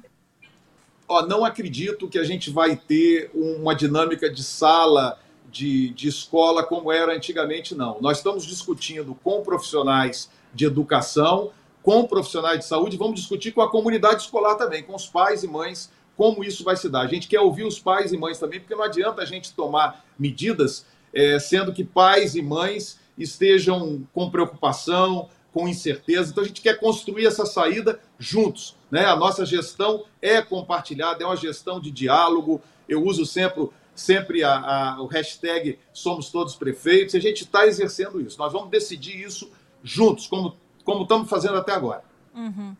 Ó, 1.08 1.24
não 1.24 1.42
acredito 1.42 2.06
que 2.06 2.18
a 2.18 2.24
gente 2.24 2.50
vai 2.50 2.76
ter 2.76 3.30
uma 3.32 3.74
dinâmica 3.74 4.28
de 4.28 4.44
sala, 4.44 5.18
de, 5.50 5.88
de 5.94 6.08
escola 6.08 6.62
como 6.62 6.92
era 6.92 7.16
antigamente, 7.16 7.74
não. 7.74 7.98
Nós 7.98 8.18
estamos 8.18 8.44
discutindo 8.44 9.18
com 9.24 9.40
profissionais 9.40 10.28
de 10.52 10.66
educação 10.66 11.50
com 11.82 12.06
profissionais 12.06 12.60
de 12.60 12.64
saúde, 12.64 12.96
vamos 12.96 13.20
discutir 13.20 13.52
com 13.52 13.60
a 13.60 13.70
comunidade 13.70 14.22
escolar 14.22 14.54
também, 14.54 14.82
com 14.82 14.94
os 14.94 15.06
pais 15.06 15.42
e 15.42 15.48
mães, 15.48 15.90
como 16.16 16.44
isso 16.44 16.62
vai 16.62 16.76
se 16.76 16.88
dar. 16.88 17.00
A 17.00 17.06
gente 17.06 17.26
quer 17.26 17.40
ouvir 17.40 17.64
os 17.64 17.78
pais 17.78 18.12
e 18.12 18.18
mães 18.18 18.38
também, 18.38 18.60
porque 18.60 18.74
não 18.74 18.84
adianta 18.84 19.22
a 19.22 19.24
gente 19.24 19.52
tomar 19.52 20.04
medidas 20.18 20.86
é, 21.12 21.38
sendo 21.38 21.72
que 21.72 21.84
pais 21.84 22.34
e 22.34 22.42
mães 22.42 23.00
estejam 23.18 24.06
com 24.12 24.30
preocupação, 24.30 25.28
com 25.52 25.68
incerteza. 25.68 26.30
Então 26.30 26.42
a 26.42 26.46
gente 26.46 26.60
quer 26.60 26.78
construir 26.78 27.26
essa 27.26 27.44
saída 27.44 28.00
juntos. 28.18 28.76
Né? 28.90 29.04
A 29.04 29.16
nossa 29.16 29.44
gestão 29.44 30.04
é 30.20 30.40
compartilhada, 30.40 31.22
é 31.22 31.26
uma 31.26 31.36
gestão 31.36 31.80
de 31.80 31.90
diálogo. 31.90 32.60
Eu 32.88 33.04
uso 33.04 33.26
sempre, 33.26 33.68
sempre 33.94 34.42
a, 34.42 34.54
a, 34.54 35.02
o 35.02 35.06
hashtag 35.06 35.78
Somos 35.92 36.30
Todos 36.30 36.54
Prefeitos. 36.54 37.14
A 37.14 37.20
gente 37.20 37.44
está 37.44 37.66
exercendo 37.66 38.20
isso. 38.20 38.38
Nós 38.38 38.52
vamos 38.52 38.70
decidir 38.70 39.20
isso 39.20 39.50
juntos, 39.84 40.26
como 40.26 40.56
como 40.84 41.02
estamos 41.02 41.28
fazendo 41.28 41.56
até 41.56 41.72
agora. 41.72 42.02
Uhum. 42.34 42.74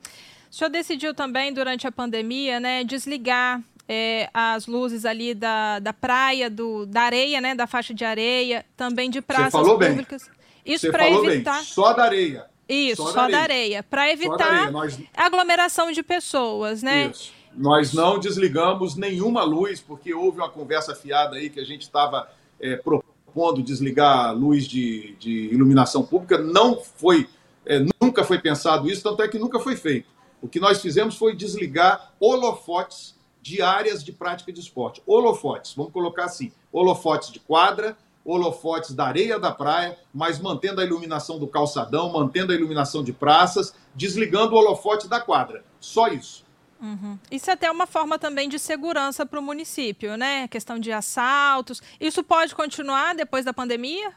O 0.50 0.54
senhor 0.54 0.71
decidiu 0.71 1.14
também, 1.14 1.52
durante 1.52 1.87
a 1.87 1.92
pandemia, 1.92 2.61
né, 2.61 2.85
desligar 2.85 3.62
é, 3.88 4.28
as 4.32 4.66
luzes 4.66 5.04
ali 5.04 5.35
da, 5.35 5.78
da 5.78 5.92
praia, 5.92 6.50
do, 6.50 6.87
da 6.87 7.02
areia, 7.02 7.40
né, 7.40 7.54
da 7.54 7.66
faixa 7.66 7.94
de 7.94 8.04
areia, 8.04 8.64
também 8.76 9.11
de 9.11 9.21
praças 9.21 9.52
falou 9.52 9.78
públicas. 9.78 10.28
Bem. 10.28 10.75
Isso 10.75 10.90
para 10.90 11.11
evitar. 11.11 11.56
Bem. 11.56 11.64
Só 11.64 11.92
da 11.92 12.04
areia. 12.04 12.47
Isso, 12.68 13.02
só, 13.02 13.12
só 13.12 13.28
da 13.28 13.40
areia. 13.40 13.82
Para 13.82 14.11
evitar 14.11 14.47
areia. 14.47 14.71
Nós... 14.71 14.99
aglomeração 15.14 15.90
de 15.90 16.02
pessoas, 16.02 16.82
né? 16.82 17.11
Isso. 17.11 17.32
Nós 17.54 17.92
não 17.92 18.18
desligamos 18.18 18.97
nenhuma 18.97 19.42
luz, 19.42 19.80
porque 19.80 20.14
houve 20.14 20.38
uma 20.38 20.49
conversa 20.49 20.94
fiada 20.94 21.37
aí 21.37 21.50
que 21.50 21.61
a 21.61 21.64
gente 21.64 21.82
estava 21.82 22.30
é, 22.59 22.76
propondo 22.76 23.62
desligar 23.62 24.26
a 24.26 24.30
luz 24.30 24.66
de, 24.66 25.14
de 25.18 25.49
iluminação 25.52 26.02
pública. 26.02 26.38
Não 26.38 26.80
foi 26.80 27.28
é, 27.66 27.85
nunca 28.00 28.25
foi 28.25 28.38
pensado 28.38 28.90
isso, 28.90 29.02
tanto 29.02 29.23
é 29.23 29.28
que 29.28 29.38
nunca 29.38 29.59
foi 29.59 29.76
feito. 29.76 30.11
O 30.40 30.49
que 30.49 30.59
nós 30.59 30.81
fizemos 30.81 31.16
foi 31.16 31.37
desligar 31.37 32.12
holofotes 32.19 33.14
de 33.40 33.62
áreas 33.62 34.02
de 34.02 34.12
prática 34.12 34.52
de 34.52 34.61
esporte. 34.61 35.02
Holofotes, 35.07 35.75
vamos 35.75 35.92
colocar 35.92 36.25
assim: 36.25 36.52
holofotes 36.73 37.31
de 37.31 37.40
quadra, 37.40 37.97
holofotes 38.25 38.92
da 38.92 39.07
areia 39.07 39.38
da 39.38 39.50
praia, 39.50 39.99
mas 40.12 40.40
mantendo 40.40 40.81
a 40.81 40.85
iluminação 40.85 41.38
do 41.38 41.47
calçadão, 41.47 42.12
mantendo 42.12 42.52
a 42.52 42.54
iluminação 42.54 43.02
de 43.02 43.12
praças, 43.12 43.75
desligando 43.95 44.54
o 44.54 44.59
holofote 44.59 45.09
da 45.09 45.21
quadra. 45.21 45.64
Só 45.81 46.09
isso. 46.09 46.45
Uhum. 46.81 47.16
Isso 47.31 47.49
é 47.49 47.52
até 47.52 47.71
uma 47.71 47.87
forma 47.87 48.19
também 48.19 48.49
de 48.49 48.59
segurança 48.59 49.25
para 49.25 49.38
o 49.38 49.42
município, 49.42 50.16
né? 50.16 50.49
questão 50.49 50.81
de 50.81 50.90
assaltos. 50.90 51.81
Isso 52.00 52.25
pode 52.25 52.57
continuar 52.57 53.14
depois 53.14 53.45
da 53.45 53.52
pandemia? 53.52 54.12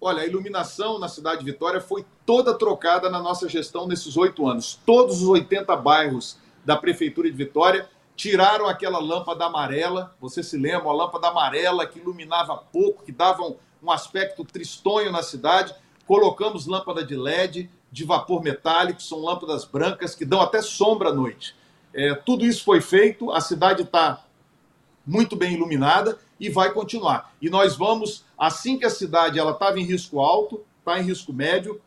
Olha, 0.00 0.22
a 0.22 0.26
iluminação 0.26 0.96
na 0.98 1.08
cidade 1.08 1.40
de 1.40 1.50
Vitória 1.50 1.80
foi 1.80 2.04
toda 2.24 2.54
trocada 2.54 3.10
na 3.10 3.20
nossa 3.20 3.48
gestão 3.48 3.86
nesses 3.86 4.16
oito 4.16 4.46
anos. 4.46 4.78
Todos 4.86 5.22
os 5.22 5.28
80 5.28 5.74
bairros 5.76 6.38
da 6.64 6.76
Prefeitura 6.76 7.28
de 7.28 7.36
Vitória 7.36 7.88
tiraram 8.14 8.68
aquela 8.68 9.00
lâmpada 9.00 9.46
amarela. 9.46 10.14
Você 10.20 10.40
se 10.40 10.56
lembra? 10.56 10.88
A 10.88 10.92
lâmpada 10.92 11.28
amarela 11.28 11.84
que 11.84 11.98
iluminava 11.98 12.56
pouco, 12.56 13.02
que 13.02 13.10
dava 13.10 13.42
um, 13.82 13.90
aspecto 13.90 14.44
tristonho 14.44 15.10
na 15.10 15.22
cidade. 15.22 15.74
Colocamos 16.06 16.66
lâmpada 16.66 17.04
de 17.04 17.16
LED, 17.16 17.68
de 17.90 18.04
vapor 18.04 18.40
metálico, 18.40 19.02
são 19.02 19.18
lâmpadas 19.18 19.64
brancas 19.64 20.14
que 20.14 20.24
dão 20.24 20.40
até 20.40 20.62
sombra 20.62 21.08
à 21.08 21.12
noite. 21.12 21.56
É, 21.92 22.14
tudo 22.14 22.44
isso 22.44 22.62
foi 22.64 22.80
feito, 22.80 23.32
a 23.32 23.40
cidade 23.40 23.82
está 23.82 24.22
muito 25.04 25.34
bem 25.34 25.54
iluminada 25.54 26.18
e 26.38 26.48
vai 26.48 26.72
continuar. 26.72 27.34
E 27.40 27.50
nós 27.50 27.76
vamos, 27.76 28.24
assim 28.36 28.78
que 28.78 28.86
a 28.86 28.90
cidade 28.90 29.38
ela 29.38 29.52
estava 29.52 29.78
em 29.78 29.84
risco 29.84 30.20
alto, 30.20 30.64
está 30.78 31.00
em 31.00 31.04
risco 31.04 31.32
médio, 31.32 31.80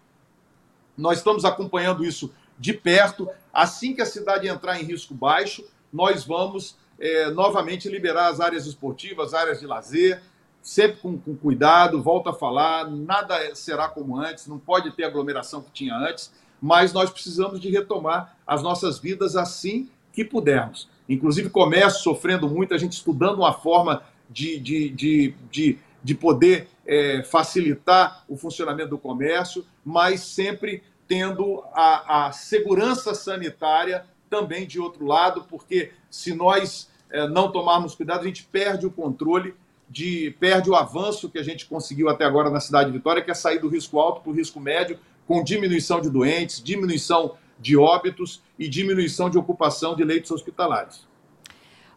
nós 0.97 1.19
estamos 1.19 1.45
acompanhando 1.45 2.03
isso 2.03 2.33
de 2.57 2.73
perto. 2.73 3.29
Assim 3.53 3.93
que 3.93 4.01
a 4.01 4.05
cidade 4.05 4.47
entrar 4.47 4.79
em 4.79 4.83
risco 4.83 5.13
baixo, 5.13 5.65
nós 5.91 6.23
vamos 6.23 6.77
é, 6.99 7.31
novamente 7.31 7.89
liberar 7.89 8.27
as 8.27 8.39
áreas 8.39 8.65
esportivas, 8.65 9.33
áreas 9.33 9.59
de 9.59 9.65
lazer, 9.65 10.21
sempre 10.61 10.97
com, 11.01 11.17
com, 11.17 11.35
cuidado, 11.35 12.01
volto 12.01 12.29
a 12.29 12.33
falar, 12.33 12.89
nada 12.89 13.55
será 13.55 13.87
como 13.87 14.15
antes, 14.17 14.45
não 14.45 14.59
pode 14.59 14.91
ter 14.91 15.03
aglomeração 15.03 15.61
que 15.61 15.71
tinha 15.71 15.95
antes, 15.95 16.31
mas 16.61 16.93
nós 16.93 17.09
precisamos 17.09 17.59
de 17.59 17.69
retomar 17.71 18.37
as 18.45 18.61
nossas 18.61 18.99
vidas 18.99 19.35
assim 19.35 19.89
que 20.13 20.23
pudermos. 20.23 20.87
Inclusive, 21.09 21.49
comércio 21.49 22.01
sofrendo 22.01 22.47
muito, 22.47 22.73
a 22.73 22.77
gente 22.77 22.93
estudando 22.93 23.39
uma 23.39 23.53
forma 23.53 24.03
de, 24.31 24.59
de, 24.59 24.89
de, 24.89 25.35
de, 25.51 25.79
de 26.03 26.15
poder 26.15 26.67
é, 26.85 27.23
facilitar 27.23 28.23
o 28.27 28.35
funcionamento 28.37 28.89
do 28.89 28.97
comércio, 28.97 29.65
mas 29.85 30.21
sempre 30.21 30.83
tendo 31.07 31.63
a, 31.73 32.27
a 32.27 32.31
segurança 32.31 33.13
sanitária 33.13 34.05
também 34.29 34.65
de 34.65 34.79
outro 34.79 35.05
lado, 35.05 35.45
porque 35.49 35.91
se 36.09 36.33
nós 36.33 36.89
é, 37.09 37.27
não 37.27 37.51
tomarmos 37.51 37.93
cuidado, 37.93 38.21
a 38.21 38.27
gente 38.27 38.43
perde 38.45 38.85
o 38.85 38.91
controle, 38.91 39.53
de, 39.89 40.33
perde 40.39 40.69
o 40.69 40.75
avanço 40.75 41.29
que 41.29 41.37
a 41.37 41.43
gente 41.43 41.65
conseguiu 41.65 42.07
até 42.07 42.23
agora 42.23 42.49
na 42.49 42.61
cidade 42.61 42.89
de 42.89 42.97
Vitória, 42.97 43.21
que 43.21 43.29
é 43.29 43.33
sair 43.33 43.59
do 43.59 43.67
risco 43.67 43.99
alto 43.99 44.21
para 44.21 44.31
o 44.31 44.33
risco 44.33 44.59
médio, 44.59 44.97
com 45.27 45.43
diminuição 45.43 45.99
de 45.99 46.09
doentes, 46.09 46.63
diminuição 46.63 47.35
de 47.59 47.75
óbitos 47.75 48.41
e 48.57 48.69
diminuição 48.69 49.29
de 49.29 49.37
ocupação 49.37 49.95
de 49.95 50.03
leitos 50.03 50.31
hospitalares. 50.31 51.05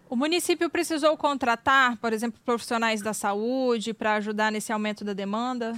O 0.08 0.16
município 0.16 0.68
precisou 0.68 1.16
contratar, 1.16 1.96
por 1.96 2.12
exemplo, 2.12 2.38
profissionais 2.44 3.00
da 3.00 3.14
saúde 3.14 3.94
para 3.94 4.14
ajudar 4.14 4.52
nesse 4.52 4.72
aumento 4.72 5.04
da 5.04 5.12
demanda? 5.12 5.74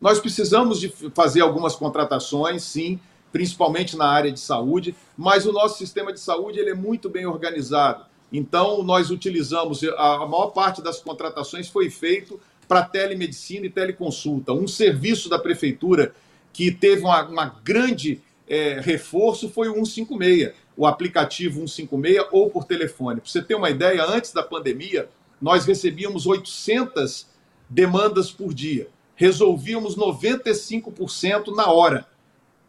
Nós 0.00 0.20
precisamos 0.20 0.78
de 0.78 0.88
fazer 1.12 1.40
algumas 1.40 1.74
contratações, 1.74 2.62
sim, 2.62 3.00
principalmente 3.32 3.96
na 3.96 4.06
área 4.06 4.30
de 4.30 4.38
saúde, 4.38 4.94
mas 5.16 5.44
o 5.44 5.52
nosso 5.52 5.76
sistema 5.76 6.12
de 6.12 6.20
saúde 6.20 6.60
ele 6.60 6.70
é 6.70 6.74
muito 6.74 7.10
bem 7.10 7.26
organizado. 7.26 8.06
Então, 8.32 8.82
nós 8.82 9.10
utilizamos, 9.10 9.82
a 9.96 10.26
maior 10.26 10.48
parte 10.48 10.80
das 10.80 11.00
contratações 11.00 11.68
foi 11.68 11.90
feito 11.90 12.40
para 12.68 12.84
telemedicina 12.84 13.66
e 13.66 13.70
teleconsulta. 13.70 14.52
Um 14.52 14.68
serviço 14.68 15.28
da 15.28 15.38
prefeitura 15.38 16.14
que 16.52 16.70
teve 16.70 17.02
uma, 17.02 17.22
uma 17.26 17.46
grande 17.64 18.20
é, 18.46 18.80
reforço 18.80 19.48
foi 19.48 19.68
o 19.68 19.84
156 19.84 20.52
o 20.78 20.86
aplicativo 20.86 21.66
156 21.66 22.28
ou 22.30 22.48
por 22.48 22.64
telefone. 22.64 23.20
Para 23.20 23.28
você 23.28 23.42
ter 23.42 23.56
uma 23.56 23.68
ideia, 23.68 24.04
antes 24.06 24.32
da 24.32 24.44
pandemia, 24.44 25.10
nós 25.42 25.66
recebíamos 25.66 26.24
800 26.24 27.26
demandas 27.68 28.30
por 28.30 28.54
dia. 28.54 28.88
Resolvíamos 29.16 29.96
95% 29.96 31.48
na 31.48 31.68
hora. 31.68 32.06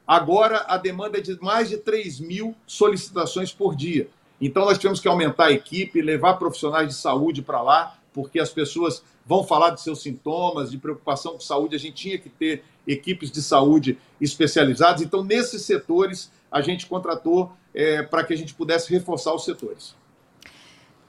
Agora 0.08 0.66
a 0.68 0.76
demanda 0.76 1.20
é 1.20 1.22
de 1.22 1.40
mais 1.40 1.70
de 1.70 1.78
3 1.78 2.20
mil 2.20 2.56
solicitações 2.66 3.54
por 3.54 3.76
dia. 3.76 4.10
Então 4.42 4.66
nós 4.66 4.80
tivemos 4.80 5.00
que 5.00 5.08
aumentar 5.08 5.46
a 5.46 5.52
equipe, 5.52 6.02
levar 6.02 6.34
profissionais 6.34 6.88
de 6.88 6.96
saúde 6.96 7.44
para 7.44 7.62
lá, 7.62 8.00
porque 8.12 8.40
as 8.40 8.50
pessoas 8.50 9.04
vão 9.24 9.44
falar 9.44 9.70
de 9.70 9.82
seus 9.82 10.02
sintomas, 10.02 10.72
de 10.72 10.80
preocupação 10.80 11.34
com 11.34 11.40
saúde. 11.40 11.76
A 11.76 11.80
gente 11.80 11.94
tinha 11.94 12.18
que 12.18 12.30
ter 12.30 12.64
equipes 12.88 13.30
de 13.30 13.44
saúde 13.44 14.00
especializadas. 14.20 15.04
Então, 15.04 15.24
nesses 15.24 15.62
setores, 15.62 16.32
a 16.52 16.60
gente 16.62 16.88
contratou 16.88 17.52
é, 17.74 18.04
para 18.04 18.24
que 18.24 18.34
a 18.34 18.38
gente 18.38 18.54
pudesse 18.54 18.92
reforçar 18.92 19.34
os 19.34 19.46
setores. 19.46 19.96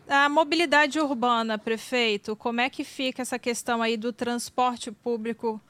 A 0.08 0.28
mobilidade 0.28 0.98
urbana, 0.98 1.56
prefeito, 1.56 2.34
como 2.34 2.60
é 2.60 2.68
que 2.68 2.82
fica 2.82 3.22
essa 3.22 3.38
questão 3.38 3.80
aí 3.80 3.96
do 3.96 4.12
transporte 4.12 4.90
público 4.90 5.60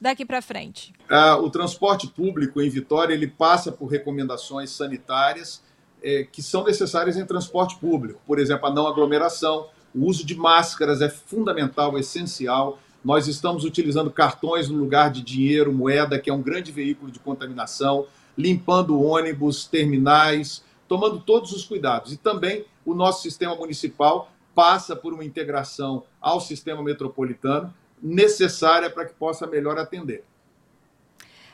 daqui 0.00 0.24
para 0.24 0.40
frente? 0.40 0.94
Ah, 1.10 1.36
o 1.36 1.50
transporte 1.50 2.06
público 2.06 2.60
em 2.60 2.70
Vitória 2.70 3.12
ele 3.12 3.26
passa 3.26 3.72
por 3.72 3.86
recomendações 3.86 4.70
sanitárias 4.70 5.62
é, 6.02 6.24
que 6.24 6.42
são 6.42 6.64
necessárias 6.64 7.16
em 7.16 7.26
transporte 7.26 7.76
público. 7.76 8.20
Por 8.26 8.38
exemplo, 8.38 8.66
a 8.68 8.72
não 8.72 8.86
aglomeração, 8.86 9.66
o 9.94 10.06
uso 10.06 10.24
de 10.24 10.36
máscaras 10.36 11.00
é 11.00 11.08
fundamental, 11.08 11.96
é 11.96 12.00
essencial. 12.00 12.78
Nós 13.04 13.26
estamos 13.26 13.64
utilizando 13.64 14.10
cartões 14.10 14.68
no 14.68 14.78
lugar 14.78 15.10
de 15.10 15.22
dinheiro, 15.22 15.72
moeda, 15.72 16.18
que 16.18 16.30
é 16.30 16.32
um 16.32 16.42
grande 16.42 16.70
veículo 16.70 17.10
de 17.10 17.18
contaminação 17.18 18.06
limpando 18.38 19.02
ônibus, 19.02 19.66
terminais, 19.66 20.64
tomando 20.86 21.18
todos 21.18 21.52
os 21.52 21.64
cuidados. 21.64 22.12
E 22.12 22.16
também 22.16 22.64
o 22.86 22.94
nosso 22.94 23.22
sistema 23.22 23.56
municipal 23.56 24.30
passa 24.54 24.94
por 24.94 25.12
uma 25.12 25.24
integração 25.24 26.04
ao 26.20 26.40
sistema 26.40 26.82
metropolitano 26.82 27.74
necessária 28.00 28.88
para 28.88 29.04
que 29.04 29.12
possa 29.12 29.46
melhor 29.46 29.76
atender. 29.76 30.24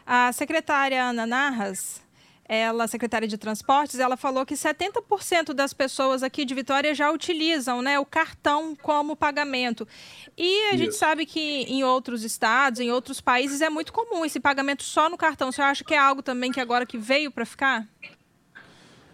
A 0.07 0.31
secretária 0.33 1.03
Ana 1.03 1.27
Narras 1.27 2.04
ela, 2.47 2.87
secretária 2.87 3.27
de 3.27 3.39
Transportes, 3.39 3.99
ela 3.99 4.17
falou 4.17 4.45
que 4.45 4.55
70% 4.55 5.55
das 5.55 5.73
pessoas 5.73 6.23
aqui 6.23 6.45
de 6.45 6.55
Vitória 6.55 6.95
já 6.95 7.11
utilizam 7.11 7.81
né, 7.81 7.99
o 7.99 8.05
cartão 8.05 8.77
como 8.77 9.17
pagamento. 9.17 9.89
E 10.37 10.65
a 10.67 10.69
Isso. 10.69 10.79
gente 10.79 10.95
sabe 10.95 11.25
que 11.25 11.63
em 11.63 11.83
outros 11.85 12.23
estados, 12.23 12.81
em 12.81 12.91
outros 12.91 13.21
países, 13.21 13.61
é 13.61 13.71
muito 13.71 13.93
comum 13.93 14.25
esse 14.25 14.39
pagamento 14.39 14.83
só 14.83 15.09
no 15.09 15.17
cartão. 15.17 15.51
Você 15.51 15.63
acha 15.63 15.83
que 15.83 15.95
é 15.95 15.99
algo 15.99 16.23
também 16.23 16.53
que 16.53 16.61
agora 16.61 16.85
que 16.85 16.99
veio 16.99 17.31
para 17.31 17.47
ficar? 17.47 17.89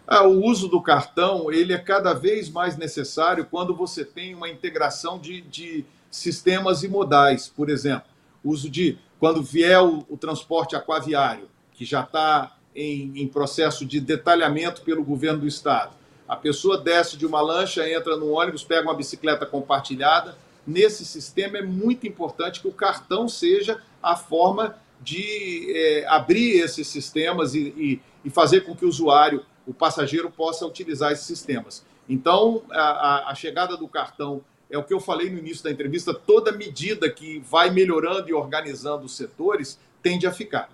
Ah, 0.05 0.27
o 0.27 0.43
uso 0.43 0.67
do 0.67 0.81
cartão 0.81 1.49
ele 1.51 1.71
é 1.71 1.77
cada 1.77 2.13
vez 2.13 2.49
mais 2.49 2.75
necessário 2.75 3.47
quando 3.49 3.73
você 3.73 4.03
tem 4.03 4.35
uma 4.35 4.49
integração 4.49 5.17
de, 5.17 5.39
de 5.41 5.85
sistemas 6.09 6.83
e 6.83 6.89
modais. 6.89 7.47
Por 7.47 7.69
exemplo, 7.69 8.09
uso 8.43 8.69
de 8.69 8.97
quando 9.19 9.41
vier 9.41 9.81
o, 9.81 10.05
o 10.09 10.17
transporte 10.17 10.75
aquaviário, 10.75 11.47
que 11.71 11.85
já 11.85 12.01
está 12.01 12.57
em, 12.75 13.11
em 13.15 13.27
processo 13.27 13.85
de 13.85 13.99
detalhamento 13.99 14.81
pelo 14.81 15.03
governo 15.03 15.41
do 15.41 15.47
estado. 15.47 15.95
A 16.27 16.35
pessoa 16.35 16.77
desce 16.77 17.17
de 17.17 17.25
uma 17.25 17.41
lancha, 17.41 17.89
entra 17.89 18.15
no 18.15 18.31
ônibus, 18.31 18.63
pega 18.63 18.83
uma 18.87 18.95
bicicleta 18.95 19.45
compartilhada. 19.45 20.37
Nesse 20.65 21.03
sistema 21.05 21.57
é 21.57 21.61
muito 21.61 22.07
importante 22.07 22.61
que 22.61 22.67
o 22.67 22.71
cartão 22.71 23.27
seja 23.27 23.81
a 24.01 24.15
forma 24.15 24.77
de 25.01 25.73
é, 25.75 26.05
abrir 26.07 26.59
esses 26.59 26.87
sistemas 26.87 27.53
e, 27.53 27.59
e, 27.59 28.01
e, 28.23 28.29
fazer 28.29 28.61
com 28.61 28.75
que 28.75 28.85
o 28.85 28.87
usuário, 28.87 29.45
o 29.65 29.73
passageiro, 29.73 30.29
possa 30.31 30.65
utilizar 30.65 31.11
esses 31.11 31.25
sistemas. 31.25 31.83
Então, 32.07 32.63
a, 32.71 33.31
a, 33.31 33.35
chegada 33.35 33.75
do 33.75 33.87
cartão 33.87 34.41
é 34.69 34.77
o 34.77 34.83
que 34.83 34.93
eu 34.93 34.99
falei 34.99 35.29
no 35.29 35.39
início 35.39 35.63
da 35.63 35.71
entrevista: 35.71 36.13
toda 36.13 36.51
medida 36.51 37.09
que 37.09 37.39
vai 37.39 37.71
melhorando 37.71 38.29
e 38.29 38.33
organizando 38.33 39.05
os 39.05 39.17
setores 39.17 39.79
tende 40.01 40.25
a 40.25 40.31
ficar. 40.31 40.69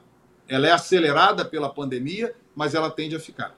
Ela 0.48 0.68
é 0.68 0.72
acelerada 0.72 1.44
pela 1.44 1.70
pandemia, 1.70 2.34
mas 2.56 2.74
ela 2.74 2.90
tende 2.90 3.16
a 3.16 3.20
ficar. 3.20 3.56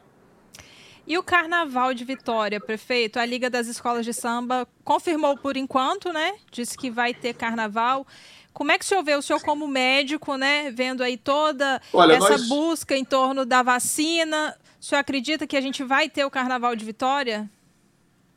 E 1.10 1.17
o 1.17 1.24
Carnaval 1.24 1.93
de 1.93 2.05
Vitória, 2.05 2.60
prefeito? 2.60 3.17
A 3.17 3.25
Liga 3.25 3.50
das 3.50 3.67
Escolas 3.67 4.05
de 4.05 4.13
Samba 4.13 4.67
confirmou 4.84 5.36
por 5.36 5.58
enquanto, 5.58 6.13
né? 6.13 6.36
Disse 6.51 6.77
que 6.77 6.91
vai 6.91 7.15
ter 7.15 7.34
carnaval. 7.34 8.05
Como 8.53 8.72
é 8.72 8.77
que 8.77 8.86
o 8.86 8.88
senhor 8.88 9.03
vê, 9.03 9.15
o 9.15 9.22
senhor 9.22 9.41
como 9.41 9.67
médico, 9.67 10.36
né? 10.36 10.69
Vendo 10.69 11.01
aí 11.01 11.17
toda 11.17 11.81
Olha, 11.91 12.13
essa 12.13 12.29
nós... 12.31 12.48
busca 12.48 12.96
em 12.96 13.03
torno 13.03 13.43
da 13.43 13.63
vacina. 13.63 14.55
O 14.79 14.86
senhor 14.86 15.00
acredita 15.00 15.48
que 15.48 15.58
a 15.58 15.62
gente 15.62 15.84
vai 15.84 16.10
ter 16.10 16.25
o 16.25 16.29
Carnaval 16.29 16.75
de 16.75 16.86
Vitória? 16.86 17.50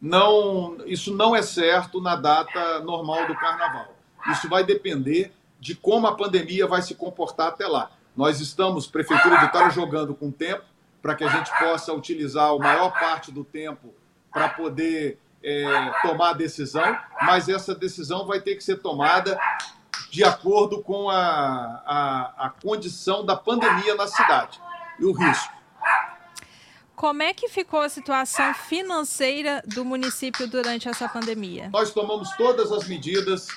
Não, 0.00 0.78
isso 0.86 1.14
não 1.14 1.36
é 1.36 1.42
certo 1.42 2.00
na 2.00 2.16
data 2.16 2.80
normal 2.80 3.26
do 3.26 3.34
Carnaval. 3.34 3.94
Isso 4.30 4.48
vai 4.48 4.64
depender 4.64 5.30
de 5.60 5.74
como 5.74 6.06
a 6.06 6.16
pandemia 6.16 6.66
vai 6.66 6.80
se 6.82 6.94
comportar 6.94 7.48
até 7.48 7.66
lá. 7.66 7.90
Nós 8.16 8.40
estamos, 8.40 8.86
Prefeitura 8.86 9.36
de 9.38 9.46
Vitória, 9.46 9.70
jogando 9.70 10.14
com 10.14 10.30
tempo 10.30 10.64
para 11.00 11.14
que 11.14 11.24
a 11.24 11.28
gente 11.28 11.50
possa 11.58 11.92
utilizar 11.92 12.50
a 12.50 12.58
maior 12.58 12.92
parte 12.92 13.32
do 13.32 13.42
tempo 13.42 13.92
para 14.30 14.48
poder 14.48 15.18
é, 15.42 15.64
tomar 16.02 16.30
a 16.30 16.32
decisão, 16.34 16.96
mas 17.22 17.48
essa 17.48 17.74
decisão 17.74 18.26
vai 18.26 18.40
ter 18.40 18.54
que 18.54 18.62
ser 18.62 18.76
tomada 18.76 19.38
de 20.10 20.22
acordo 20.22 20.82
com 20.82 21.10
a, 21.10 21.82
a, 21.86 22.46
a 22.46 22.50
condição 22.50 23.24
da 23.24 23.34
pandemia 23.34 23.94
na 23.94 24.06
cidade 24.06 24.60
e 25.00 25.04
o 25.04 25.12
risco. 25.12 25.52
Como 26.94 27.22
é 27.22 27.34
que 27.34 27.48
ficou 27.48 27.80
a 27.80 27.88
situação 27.88 28.54
financeira 28.54 29.62
do 29.66 29.84
município 29.84 30.46
durante 30.46 30.88
essa 30.88 31.08
pandemia? 31.08 31.68
Nós 31.72 31.90
tomamos 31.90 32.30
todas 32.36 32.70
as 32.70 32.86
medidas 32.86 33.48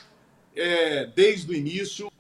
é, 0.55 1.05
desde 1.07 1.51
o 1.51 1.53
início. 1.53 2.11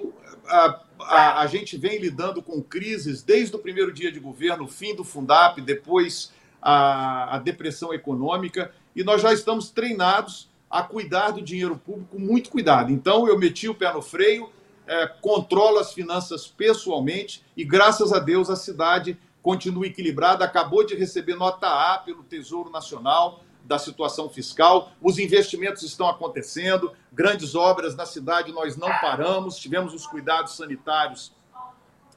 A, 0.47 0.81
a, 0.99 1.41
a, 1.41 1.47
gente 1.47 1.77
vem 1.77 1.99
lidando 1.99 2.41
com 2.41 2.61
crises 2.61 3.21
desde 3.21 3.55
o 3.55 3.59
primeiro 3.59 3.91
dia 3.91 4.11
de 4.11 4.19
governo, 4.19 4.67
fim 4.67 4.95
do 4.95 5.03
Fundap, 5.03 5.59
depois 5.61 6.31
a, 6.61 7.35
a 7.35 7.39
depressão 7.39 7.93
econômica, 7.93 8.71
e 8.95 9.03
nós 9.03 9.21
já 9.21 9.33
estamos 9.33 9.69
treinados 9.69 10.49
a 10.69 10.81
cuidar 10.83 11.31
do 11.31 11.41
dinheiro 11.41 11.77
público 11.77 12.19
muito 12.19 12.49
cuidado. 12.49 12.91
Então, 12.91 13.27
eu 13.27 13.37
meti 13.37 13.67
o 13.67 13.75
pé 13.75 13.93
no 13.93 14.01
freio, 14.01 14.49
é, 14.87 15.07
controlo 15.07 15.79
as 15.79 15.93
finanças 15.93 16.47
pessoalmente, 16.47 17.43
e 17.55 17.63
graças 17.63 18.11
a 18.11 18.19
Deus 18.19 18.49
a 18.49 18.55
cidade 18.55 19.17
continua 19.41 19.87
equilibrada. 19.87 20.43
Acabou 20.43 20.85
de 20.85 20.95
receber 20.95 21.35
nota 21.35 21.67
A 21.67 21.97
pelo 21.97 22.23
Tesouro 22.23 22.69
Nacional 22.69 23.43
da 23.65 23.79
situação 23.79 24.29
fiscal, 24.29 24.91
os 25.01 25.17
investimentos 25.17 25.81
estão 25.81 26.07
acontecendo, 26.07 26.93
grandes 27.11 27.55
obras 27.55 27.95
na 27.95 28.05
cidade 28.05 28.51
nós 28.51 28.77
não 28.77 28.89
paramos, 29.01 29.57
tivemos 29.57 29.93
os 29.93 30.05
cuidados 30.05 30.55
sanitários, 30.55 31.33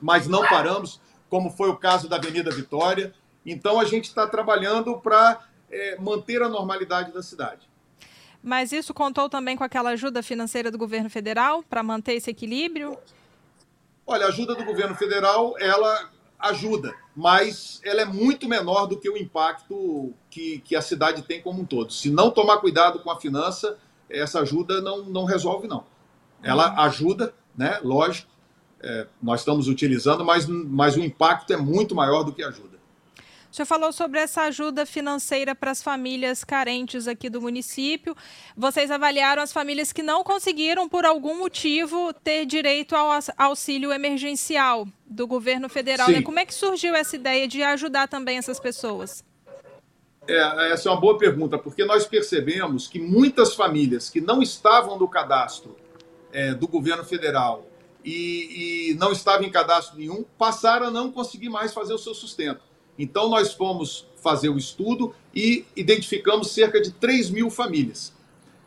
mas 0.00 0.28
não 0.28 0.46
paramos, 0.46 1.00
como 1.28 1.50
foi 1.50 1.70
o 1.70 1.76
caso 1.76 2.08
da 2.08 2.16
Avenida 2.16 2.50
Vitória. 2.50 3.14
Então 3.44 3.80
a 3.80 3.84
gente 3.84 4.04
está 4.04 4.26
trabalhando 4.26 4.98
para 4.98 5.40
é, 5.70 5.96
manter 5.98 6.42
a 6.42 6.48
normalidade 6.48 7.12
da 7.12 7.22
cidade. 7.22 7.68
Mas 8.42 8.70
isso 8.70 8.94
contou 8.94 9.28
também 9.28 9.56
com 9.56 9.64
aquela 9.64 9.90
ajuda 9.90 10.22
financeira 10.22 10.70
do 10.70 10.78
governo 10.78 11.10
federal 11.10 11.62
para 11.62 11.82
manter 11.82 12.12
esse 12.14 12.30
equilíbrio? 12.30 12.96
Olha, 14.06 14.26
a 14.26 14.28
ajuda 14.28 14.54
do 14.54 14.64
governo 14.64 14.94
federal, 14.94 15.54
ela 15.58 16.10
ajuda, 16.38 16.94
mas 17.18 17.80
ela 17.82 18.02
é 18.02 18.04
muito 18.04 18.48
menor 18.48 18.86
do 18.86 18.96
que 18.96 19.10
o 19.10 19.16
impacto 19.16 20.14
que, 20.30 20.60
que 20.60 20.76
a 20.76 20.80
cidade 20.80 21.20
tem 21.22 21.42
como 21.42 21.62
um 21.62 21.64
todo. 21.64 21.92
Se 21.92 22.10
não 22.10 22.30
tomar 22.30 22.58
cuidado 22.58 23.00
com 23.00 23.10
a 23.10 23.18
finança, 23.18 23.76
essa 24.08 24.38
ajuda 24.38 24.80
não, 24.80 25.02
não 25.06 25.24
resolve, 25.24 25.66
não. 25.66 25.84
Ela 26.40 26.70
uhum. 26.70 26.80
ajuda, 26.82 27.34
né? 27.56 27.80
Lógico, 27.82 28.30
é, 28.80 29.08
nós 29.20 29.40
estamos 29.40 29.66
utilizando, 29.66 30.24
mas, 30.24 30.46
mas 30.46 30.96
o 30.96 31.00
impacto 31.00 31.52
é 31.52 31.56
muito 31.56 31.92
maior 31.92 32.22
do 32.22 32.32
que 32.32 32.40
ajuda. 32.40 32.77
O 33.50 33.54
senhor 33.54 33.66
falou 33.66 33.92
sobre 33.92 34.20
essa 34.20 34.42
ajuda 34.42 34.84
financeira 34.84 35.54
para 35.54 35.70
as 35.70 35.82
famílias 35.82 36.44
carentes 36.44 37.08
aqui 37.08 37.30
do 37.30 37.40
município. 37.40 38.14
Vocês 38.56 38.90
avaliaram 38.90 39.42
as 39.42 39.52
famílias 39.52 39.90
que 39.90 40.02
não 40.02 40.22
conseguiram, 40.22 40.88
por 40.88 41.06
algum 41.06 41.38
motivo, 41.38 42.12
ter 42.12 42.44
direito 42.44 42.94
ao 42.94 43.08
auxílio 43.38 43.90
emergencial 43.90 44.86
do 45.06 45.26
governo 45.26 45.68
federal. 45.68 46.10
Né? 46.10 46.20
Como 46.20 46.38
é 46.38 46.44
que 46.44 46.52
surgiu 46.52 46.94
essa 46.94 47.16
ideia 47.16 47.48
de 47.48 47.62
ajudar 47.62 48.06
também 48.06 48.36
essas 48.36 48.60
pessoas? 48.60 49.24
É, 50.28 50.72
essa 50.72 50.90
é 50.90 50.92
uma 50.92 51.00
boa 51.00 51.16
pergunta, 51.16 51.56
porque 51.56 51.86
nós 51.86 52.06
percebemos 52.06 52.86
que 52.86 53.00
muitas 53.00 53.54
famílias 53.54 54.10
que 54.10 54.20
não 54.20 54.42
estavam 54.42 54.98
no 54.98 55.08
cadastro 55.08 55.74
é, 56.30 56.52
do 56.52 56.68
governo 56.68 57.02
federal 57.02 57.66
e, 58.04 58.90
e 58.90 58.94
não 58.94 59.10
estavam 59.10 59.46
em 59.46 59.50
cadastro 59.50 59.98
nenhum 59.98 60.22
passaram 60.36 60.88
a 60.88 60.90
não 60.90 61.10
conseguir 61.10 61.48
mais 61.48 61.72
fazer 61.72 61.94
o 61.94 61.98
seu 61.98 62.14
sustento. 62.14 62.67
Então, 62.98 63.28
nós 63.28 63.52
fomos 63.52 64.06
fazer 64.16 64.48
o 64.48 64.58
estudo 64.58 65.14
e 65.34 65.64
identificamos 65.76 66.50
cerca 66.50 66.80
de 66.80 66.90
3 66.92 67.30
mil 67.30 67.50
famílias. 67.50 68.12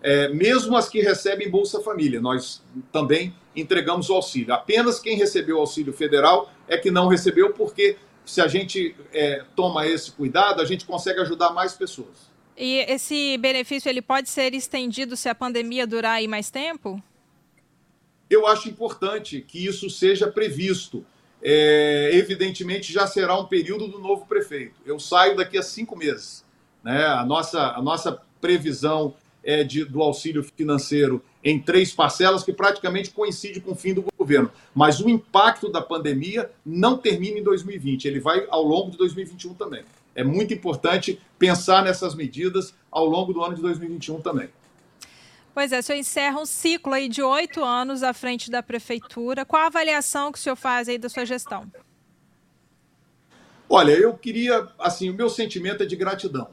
É, 0.01 0.29
mesmo 0.29 0.75
as 0.75 0.89
que 0.89 1.01
recebem 1.01 1.49
Bolsa 1.49 1.79
Família, 1.81 2.19
nós 2.19 2.63
também 2.91 3.33
entregamos 3.55 4.09
o 4.09 4.13
auxílio. 4.13 4.53
Apenas 4.53 4.99
quem 4.99 5.15
recebeu 5.17 5.57
o 5.57 5.59
auxílio 5.59 5.93
federal 5.93 6.51
é 6.67 6.77
que 6.77 6.89
não 6.89 7.07
recebeu, 7.07 7.53
porque 7.53 7.97
se 8.25 8.41
a 8.41 8.47
gente 8.47 8.95
é, 9.13 9.43
toma 9.55 9.85
esse 9.85 10.11
cuidado, 10.11 10.61
a 10.61 10.65
gente 10.65 10.85
consegue 10.85 11.19
ajudar 11.19 11.51
mais 11.51 11.73
pessoas. 11.73 12.31
E 12.57 12.77
esse 12.87 13.37
benefício 13.37 13.89
ele 13.89 14.01
pode 14.01 14.29
ser 14.29 14.53
estendido 14.53 15.15
se 15.15 15.29
a 15.29 15.35
pandemia 15.35 15.85
durar 15.85 16.13
aí 16.13 16.27
mais 16.27 16.49
tempo? 16.49 17.01
Eu 18.29 18.47
acho 18.47 18.69
importante 18.69 19.41
que 19.41 19.65
isso 19.65 19.89
seja 19.89 20.27
previsto 20.27 21.05
é, 21.43 22.11
evidentemente 22.13 22.91
já 22.93 23.07
será 23.07 23.37
um 23.37 23.45
período 23.45 23.87
do 23.87 23.99
novo 23.99 24.25
prefeito. 24.25 24.75
Eu 24.85 24.99
saio 24.99 25.35
daqui 25.35 25.57
a 25.57 25.63
cinco 25.63 25.95
meses. 25.95 26.45
Né? 26.83 27.05
A, 27.05 27.25
nossa, 27.25 27.71
a 27.71 27.81
nossa 27.81 28.21
previsão 28.39 29.15
é 29.43 29.63
de, 29.63 29.83
do 29.85 30.01
auxílio 30.01 30.43
financeiro 30.43 31.23
em 31.43 31.59
três 31.59 31.91
parcelas, 31.91 32.43
que 32.43 32.53
praticamente 32.53 33.09
coincide 33.09 33.59
com 33.59 33.71
o 33.71 33.75
fim 33.75 33.93
do 33.93 34.05
governo. 34.17 34.51
Mas 34.73 34.99
o 34.99 35.09
impacto 35.09 35.71
da 35.71 35.81
pandemia 35.81 36.51
não 36.65 36.97
termina 36.97 37.39
em 37.39 37.43
2020, 37.43 38.05
ele 38.05 38.19
vai 38.19 38.45
ao 38.49 38.63
longo 38.63 38.91
de 38.91 38.97
2021 38.97 39.55
também. 39.55 39.83
É 40.13 40.23
muito 40.23 40.53
importante 40.53 41.19
pensar 41.39 41.83
nessas 41.83 42.13
medidas 42.13 42.75
ao 42.91 43.05
longo 43.05 43.33
do 43.33 43.43
ano 43.43 43.55
de 43.55 43.61
2021 43.61 44.21
também. 44.21 44.49
Pois 45.53 45.71
é, 45.71 45.79
o 45.79 45.83
senhor 45.83 45.99
encerra 45.99 46.39
um 46.39 46.45
ciclo 46.45 46.93
aí 46.93 47.09
de 47.09 47.21
oito 47.21 47.63
anos 47.63 48.03
à 48.03 48.13
frente 48.13 48.49
da 48.49 48.63
prefeitura. 48.63 49.45
Qual 49.45 49.61
a 49.61 49.67
avaliação 49.67 50.31
que 50.31 50.39
o 50.39 50.41
senhor 50.41 50.55
faz 50.55 50.87
aí 50.87 50.97
da 50.97 51.09
sua 51.09 51.25
gestão? 51.25 51.69
Olha, 53.69 53.91
eu 53.91 54.13
queria, 54.13 54.67
assim, 54.79 55.09
o 55.09 55.13
meu 55.13 55.29
sentimento 55.29 55.83
é 55.83 55.85
de 55.85 55.95
gratidão. 55.95 56.49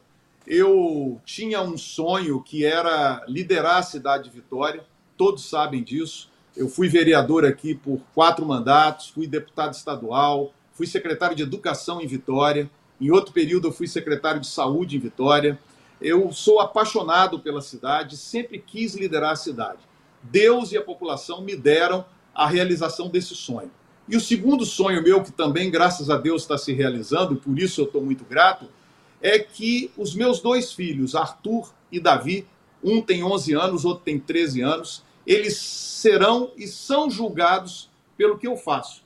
Eu 0.47 1.21
tinha 1.25 1.61
um 1.61 1.77
sonho 1.77 2.43
que 2.43 2.65
era 2.65 3.25
liderar 3.29 3.79
a 3.79 3.83
cidade 3.83 4.25
de 4.25 4.31
Vitória, 4.31 4.85
todos 5.17 5.49
sabem 5.49 5.83
disso. 5.83 6.31
Eu 6.57 6.69
fui 6.69 6.89
vereador 6.89 7.45
aqui 7.45 7.75
por 7.75 8.01
quatro 8.15 8.45
mandatos, 8.45 9.09
fui 9.09 9.27
deputado 9.27 9.75
estadual, 9.75 10.53
fui 10.73 10.87
secretário 10.87 11.37
de 11.37 11.43
Educação 11.43 12.01
em 12.01 12.07
Vitória. 12.07 12.69
Em 13.01 13.11
outro 13.11 13.33
período, 13.33 13.69
eu 13.69 13.73
fui 13.73 13.87
secretário 13.87 14.41
de 14.41 14.49
Saúde 14.49 14.97
em 14.97 15.01
Vitória. 15.01 15.59
Eu 16.01 16.33
sou 16.33 16.61
apaixonado 16.61 17.41
pela 17.41 17.61
cidade, 17.61 18.17
sempre 18.17 18.59
quis 18.59 18.95
liderar 18.95 19.33
a 19.33 19.37
cidade. 19.37 19.81
Deus 20.23 20.73
e 20.73 20.77
a 20.77 20.83
população 20.83 21.43
me 21.43 21.57
deram 21.57 22.05
a 22.35 22.47
realização 22.47 23.09
desse 23.09 23.35
sonho. 23.35 23.71
E 24.09 24.17
o 24.17 24.21
segundo 24.21 24.65
sonho 24.65 25.03
meu, 25.03 25.23
que 25.23 25.33
também, 25.33 25.71
graças 25.71 26.09
a 26.09 26.17
Deus, 26.17 26.43
está 26.43 26.57
se 26.57 26.73
realizando, 26.73 27.35
e 27.35 27.37
por 27.37 27.59
isso 27.59 27.81
eu 27.81 27.85
estou 27.85 28.03
muito 28.03 28.25
grato, 28.25 28.67
é 29.21 29.39
que 29.39 29.91
os 29.97 30.15
meus 30.15 30.41
dois 30.41 30.73
filhos, 30.73 31.15
Arthur 31.15 31.73
e 31.91 32.01
Davi, 32.01 32.47
um 32.83 33.03
tem 33.03 33.23
11 33.23 33.55
anos, 33.55 33.85
outro 33.85 34.05
tem 34.05 34.19
13 34.19 34.63
anos, 34.63 35.03
eles 35.27 35.57
serão 35.59 36.53
e 36.57 36.67
são 36.67 37.11
julgados 37.11 37.91
pelo 38.17 38.39
que 38.39 38.47
eu 38.47 38.57
faço. 38.57 39.03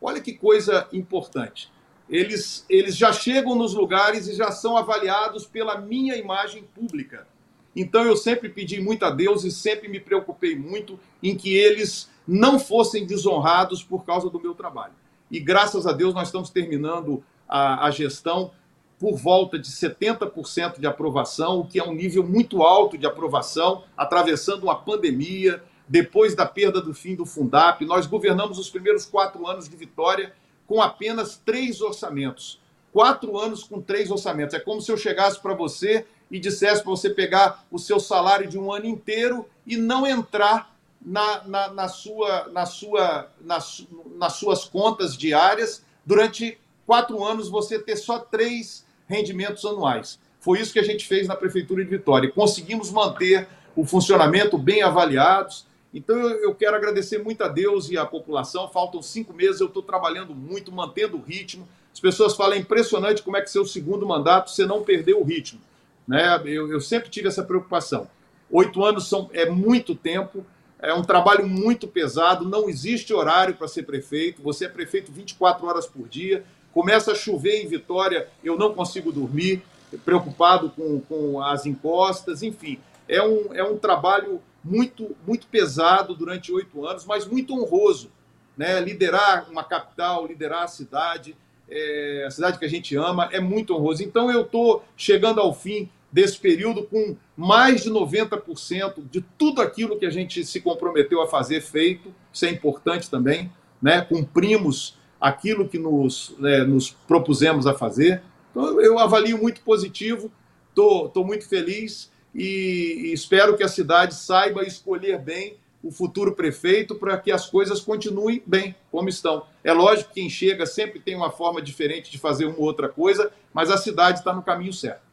Olha 0.00 0.20
que 0.20 0.34
coisa 0.34 0.86
importante. 0.92 1.72
Eles, 2.08 2.64
eles 2.68 2.96
já 2.96 3.12
chegam 3.12 3.54
nos 3.54 3.74
lugares 3.74 4.28
e 4.28 4.34
já 4.34 4.50
são 4.50 4.76
avaliados 4.76 5.46
pela 5.46 5.80
minha 5.80 6.16
imagem 6.16 6.64
pública. 6.74 7.26
Então 7.74 8.04
eu 8.04 8.16
sempre 8.16 8.48
pedi 8.48 8.80
muito 8.80 9.04
a 9.04 9.10
Deus 9.10 9.44
e 9.44 9.50
sempre 9.50 9.88
me 9.88 9.98
preocupei 9.98 10.54
muito 10.56 10.98
em 11.22 11.36
que 11.36 11.54
eles 11.54 12.10
não 12.26 12.58
fossem 12.58 13.06
desonrados 13.06 13.82
por 13.82 14.04
causa 14.04 14.30
do 14.30 14.40
meu 14.40 14.54
trabalho. 14.54 14.92
E 15.30 15.40
graças 15.40 15.86
a 15.86 15.92
Deus 15.92 16.14
nós 16.14 16.28
estamos 16.28 16.50
terminando 16.50 17.22
a, 17.48 17.86
a 17.86 17.90
gestão 17.90 18.52
por 18.98 19.16
volta 19.16 19.58
de 19.58 19.68
70% 19.68 20.78
de 20.78 20.86
aprovação, 20.86 21.60
o 21.60 21.66
que 21.66 21.78
é 21.78 21.84
um 21.84 21.92
nível 21.92 22.22
muito 22.22 22.62
alto 22.62 22.96
de 22.96 23.06
aprovação, 23.06 23.82
atravessando 23.96 24.62
uma 24.62 24.76
pandemia, 24.76 25.62
depois 25.86 26.34
da 26.34 26.46
perda 26.46 26.80
do 26.80 26.94
fim 26.94 27.14
do 27.14 27.26
Fundap. 27.26 27.84
Nós 27.84 28.06
governamos 28.06 28.58
os 28.58 28.70
primeiros 28.70 29.04
quatro 29.04 29.46
anos 29.46 29.68
de 29.68 29.76
Vitória 29.76 30.32
com 30.74 30.82
apenas 30.82 31.40
três 31.46 31.80
orçamentos. 31.80 32.60
Quatro 32.92 33.38
anos 33.38 33.62
com 33.62 33.80
três 33.80 34.10
orçamentos. 34.10 34.56
É 34.56 34.58
como 34.58 34.82
se 34.82 34.90
eu 34.90 34.96
chegasse 34.96 35.40
para 35.40 35.54
você 35.54 36.04
e 36.28 36.40
dissesse 36.40 36.82
para 36.82 36.90
você 36.90 37.10
pegar 37.10 37.64
o 37.70 37.78
seu 37.78 38.00
salário 38.00 38.48
de 38.48 38.58
um 38.58 38.72
ano 38.72 38.86
inteiro 38.86 39.48
e 39.64 39.76
não 39.76 40.04
entrar 40.04 40.74
na, 41.00 41.44
na, 41.44 41.68
na 41.68 41.86
sua, 41.86 42.48
na 42.48 42.66
sua, 42.66 43.30
nas, 43.40 43.86
nas 44.16 44.32
suas 44.32 44.64
contas 44.64 45.16
diárias 45.16 45.84
durante 46.04 46.58
quatro 46.84 47.24
anos 47.24 47.48
você 47.48 47.78
ter 47.78 47.94
só 47.94 48.18
três 48.18 48.84
rendimentos 49.06 49.64
anuais. 49.64 50.18
Foi 50.40 50.58
isso 50.60 50.72
que 50.72 50.80
a 50.80 50.84
gente 50.84 51.06
fez 51.06 51.28
na 51.28 51.36
Prefeitura 51.36 51.84
de 51.84 51.90
Vitória. 51.90 52.32
Conseguimos 52.32 52.90
manter 52.90 53.46
o 53.76 53.86
funcionamento 53.86 54.58
bem 54.58 54.82
avaliados. 54.82 55.68
Então 55.94 56.18
eu, 56.18 56.52
quero 56.52 56.74
agradecer 56.74 57.18
muito 57.18 57.44
a 57.44 57.48
Deus 57.48 57.88
e 57.88 57.96
à 57.96 58.04
população. 58.04 58.68
Faltam 58.68 59.00
cinco 59.00 59.32
meses, 59.32 59.60
eu 59.60 59.68
estou 59.68 59.82
trabalhando 59.82 60.34
muito, 60.34 60.72
mantendo 60.72 61.16
o 61.16 61.20
ritmo. 61.20 61.68
As 61.92 62.00
pessoas 62.00 62.34
falam, 62.34 62.54
é 62.54 62.58
impressionante 62.58 63.22
como 63.22 63.36
é 63.36 63.40
que 63.40 63.48
seu 63.48 63.64
segundo 63.64 64.04
mandato 64.04 64.50
você 64.50 64.66
não 64.66 64.82
perdeu 64.82 65.20
o 65.20 65.24
ritmo. 65.24 65.60
Né? 66.06 66.42
Eu, 66.46 66.68
eu 66.68 66.80
sempre 66.80 67.08
tive 67.08 67.28
essa 67.28 67.44
preocupação. 67.44 68.08
Oito 68.50 68.84
anos 68.84 69.08
são, 69.08 69.30
é 69.32 69.48
muito 69.48 69.94
tempo, 69.94 70.44
é 70.80 70.92
um 70.92 71.02
trabalho 71.02 71.46
muito 71.46 71.86
pesado, 71.86 72.44
não 72.44 72.68
existe 72.68 73.14
horário 73.14 73.54
para 73.54 73.68
ser 73.68 73.84
prefeito, 73.84 74.42
você 74.42 74.66
é 74.66 74.68
prefeito 74.68 75.12
24 75.12 75.66
horas 75.66 75.86
por 75.86 76.08
dia, 76.08 76.44
começa 76.72 77.12
a 77.12 77.14
chover 77.14 77.62
em 77.62 77.68
Vitória, 77.68 78.28
eu 78.42 78.58
não 78.58 78.74
consigo 78.74 79.10
dormir, 79.10 79.62
preocupado 80.04 80.70
com, 80.70 81.00
com 81.00 81.40
as 81.40 81.64
encostas, 81.64 82.42
enfim, 82.42 82.78
é 83.08 83.22
um, 83.22 83.54
é 83.54 83.62
um 83.64 83.78
trabalho 83.78 84.42
muito, 84.64 85.14
muito 85.26 85.46
pesado 85.46 86.14
durante 86.14 86.50
oito 86.50 86.86
anos, 86.86 87.04
mas 87.04 87.26
muito 87.26 87.52
honroso. 87.52 88.10
Né? 88.56 88.80
Liderar 88.80 89.50
uma 89.50 89.62
capital, 89.62 90.26
liderar 90.26 90.62
a 90.62 90.68
cidade, 90.68 91.36
é, 91.68 92.24
a 92.26 92.30
cidade 92.30 92.58
que 92.58 92.64
a 92.64 92.68
gente 92.68 92.96
ama, 92.96 93.28
é 93.30 93.40
muito 93.40 93.74
honroso. 93.74 94.02
Então 94.02 94.30
eu 94.30 94.42
estou 94.42 94.84
chegando 94.96 95.40
ao 95.40 95.52
fim 95.52 95.90
desse 96.10 96.38
período 96.38 96.84
com 96.84 97.16
mais 97.36 97.82
de 97.82 97.90
90% 97.90 99.02
de 99.10 99.20
tudo 99.36 99.60
aquilo 99.60 99.98
que 99.98 100.06
a 100.06 100.10
gente 100.10 100.44
se 100.44 100.60
comprometeu 100.60 101.20
a 101.20 101.26
fazer 101.26 101.60
feito, 101.60 102.14
isso 102.32 102.46
é 102.46 102.50
importante 102.50 103.10
também, 103.10 103.50
né? 103.82 104.00
cumprimos 104.00 104.96
aquilo 105.20 105.68
que 105.68 105.78
nos, 105.78 106.34
né, 106.38 106.62
nos 106.62 106.90
propusemos 106.90 107.66
a 107.66 107.74
fazer. 107.74 108.22
Então 108.50 108.80
eu 108.80 108.98
avalio 108.98 109.36
muito 109.38 109.60
positivo, 109.62 110.30
estou 110.70 111.24
muito 111.24 111.48
feliz 111.48 112.12
e, 112.34 113.06
e 113.06 113.12
espero 113.12 113.56
que 113.56 113.62
a 113.62 113.68
cidade 113.68 114.14
saiba 114.14 114.64
escolher 114.64 115.18
bem 115.18 115.56
o 115.82 115.90
futuro 115.90 116.34
prefeito 116.34 116.94
para 116.94 117.18
que 117.18 117.30
as 117.30 117.46
coisas 117.46 117.80
continuem 117.80 118.42
bem 118.46 118.74
como 118.90 119.08
estão. 119.08 119.46
É 119.62 119.72
lógico 119.72 120.08
que 120.08 120.20
quem 120.20 120.30
chega 120.30 120.64
sempre 120.64 120.98
tem 120.98 121.14
uma 121.14 121.30
forma 121.30 121.60
diferente 121.60 122.10
de 122.10 122.18
fazer 122.18 122.46
uma 122.46 122.56
ou 122.56 122.64
outra 122.64 122.88
coisa, 122.88 123.30
mas 123.52 123.70
a 123.70 123.76
cidade 123.76 124.18
está 124.20 124.32
no 124.32 124.42
caminho 124.42 124.72
certo. 124.72 125.04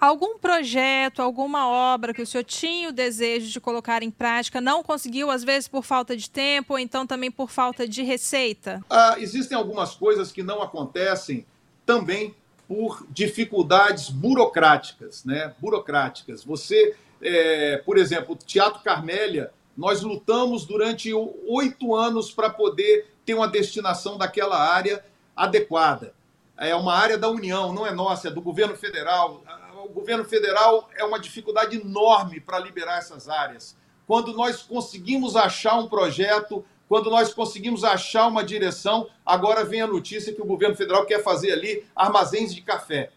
Algum 0.00 0.38
projeto, 0.38 1.22
alguma 1.22 1.66
obra 1.68 2.12
que 2.12 2.22
o 2.22 2.26
senhor 2.26 2.44
tinha 2.44 2.88
o 2.88 2.92
desejo 2.92 3.50
de 3.50 3.60
colocar 3.60 4.02
em 4.02 4.10
prática, 4.10 4.60
não 4.60 4.82
conseguiu, 4.82 5.30
às 5.30 5.42
vezes 5.42 5.66
por 5.66 5.84
falta 5.84 6.16
de 6.16 6.28
tempo, 6.28 6.74
ou 6.74 6.78
então 6.78 7.06
também 7.06 7.30
por 7.30 7.50
falta 7.50 7.86
de 7.88 8.02
receita? 8.02 8.84
Ah, 8.90 9.16
existem 9.18 9.56
algumas 9.56 9.94
coisas 9.94 10.30
que 10.30 10.42
não 10.42 10.60
acontecem 10.60 11.46
também 11.86 12.34
por 12.68 13.06
dificuldades 13.10 14.08
burocráticas, 14.08 15.24
né? 15.24 15.54
Burocráticas. 15.58 16.44
Você, 16.44 16.96
é, 17.20 17.78
por 17.78 17.98
exemplo, 17.98 18.36
Teatro 18.36 18.82
Carmélia, 18.82 19.50
nós 19.76 20.02
lutamos 20.02 20.64
durante 20.64 21.12
oito 21.12 21.94
anos 21.94 22.30
para 22.30 22.48
poder 22.48 23.08
ter 23.24 23.34
uma 23.34 23.48
destinação 23.48 24.16
daquela 24.16 24.58
área 24.58 25.04
adequada. 25.36 26.14
É 26.56 26.74
uma 26.74 26.94
área 26.94 27.18
da 27.18 27.28
União, 27.28 27.72
não 27.72 27.86
é 27.86 27.92
nossa, 27.92 28.28
é 28.28 28.30
do 28.30 28.40
governo 28.40 28.76
federal 28.76 29.42
o 29.84 29.88
governo 29.88 30.24
federal 30.24 30.88
é 30.96 31.04
uma 31.04 31.20
dificuldade 31.20 31.76
enorme 31.76 32.40
para 32.40 32.58
liberar 32.58 32.98
essas 32.98 33.28
áreas. 33.28 33.76
Quando 34.06 34.32
nós 34.32 34.62
conseguimos 34.62 35.36
achar 35.36 35.78
um 35.78 35.88
projeto, 35.88 36.64
quando 36.88 37.10
nós 37.10 37.32
conseguimos 37.32 37.82
achar 37.82 38.26
uma 38.26 38.44
direção, 38.44 39.08
agora 39.24 39.64
vem 39.64 39.80
a 39.80 39.86
notícia 39.86 40.32
que 40.32 40.42
o 40.42 40.46
governo 40.46 40.76
federal 40.76 41.06
quer 41.06 41.22
fazer 41.22 41.52
ali 41.52 41.84
armazéns 41.96 42.54
de 42.54 42.60
café. 42.60 43.10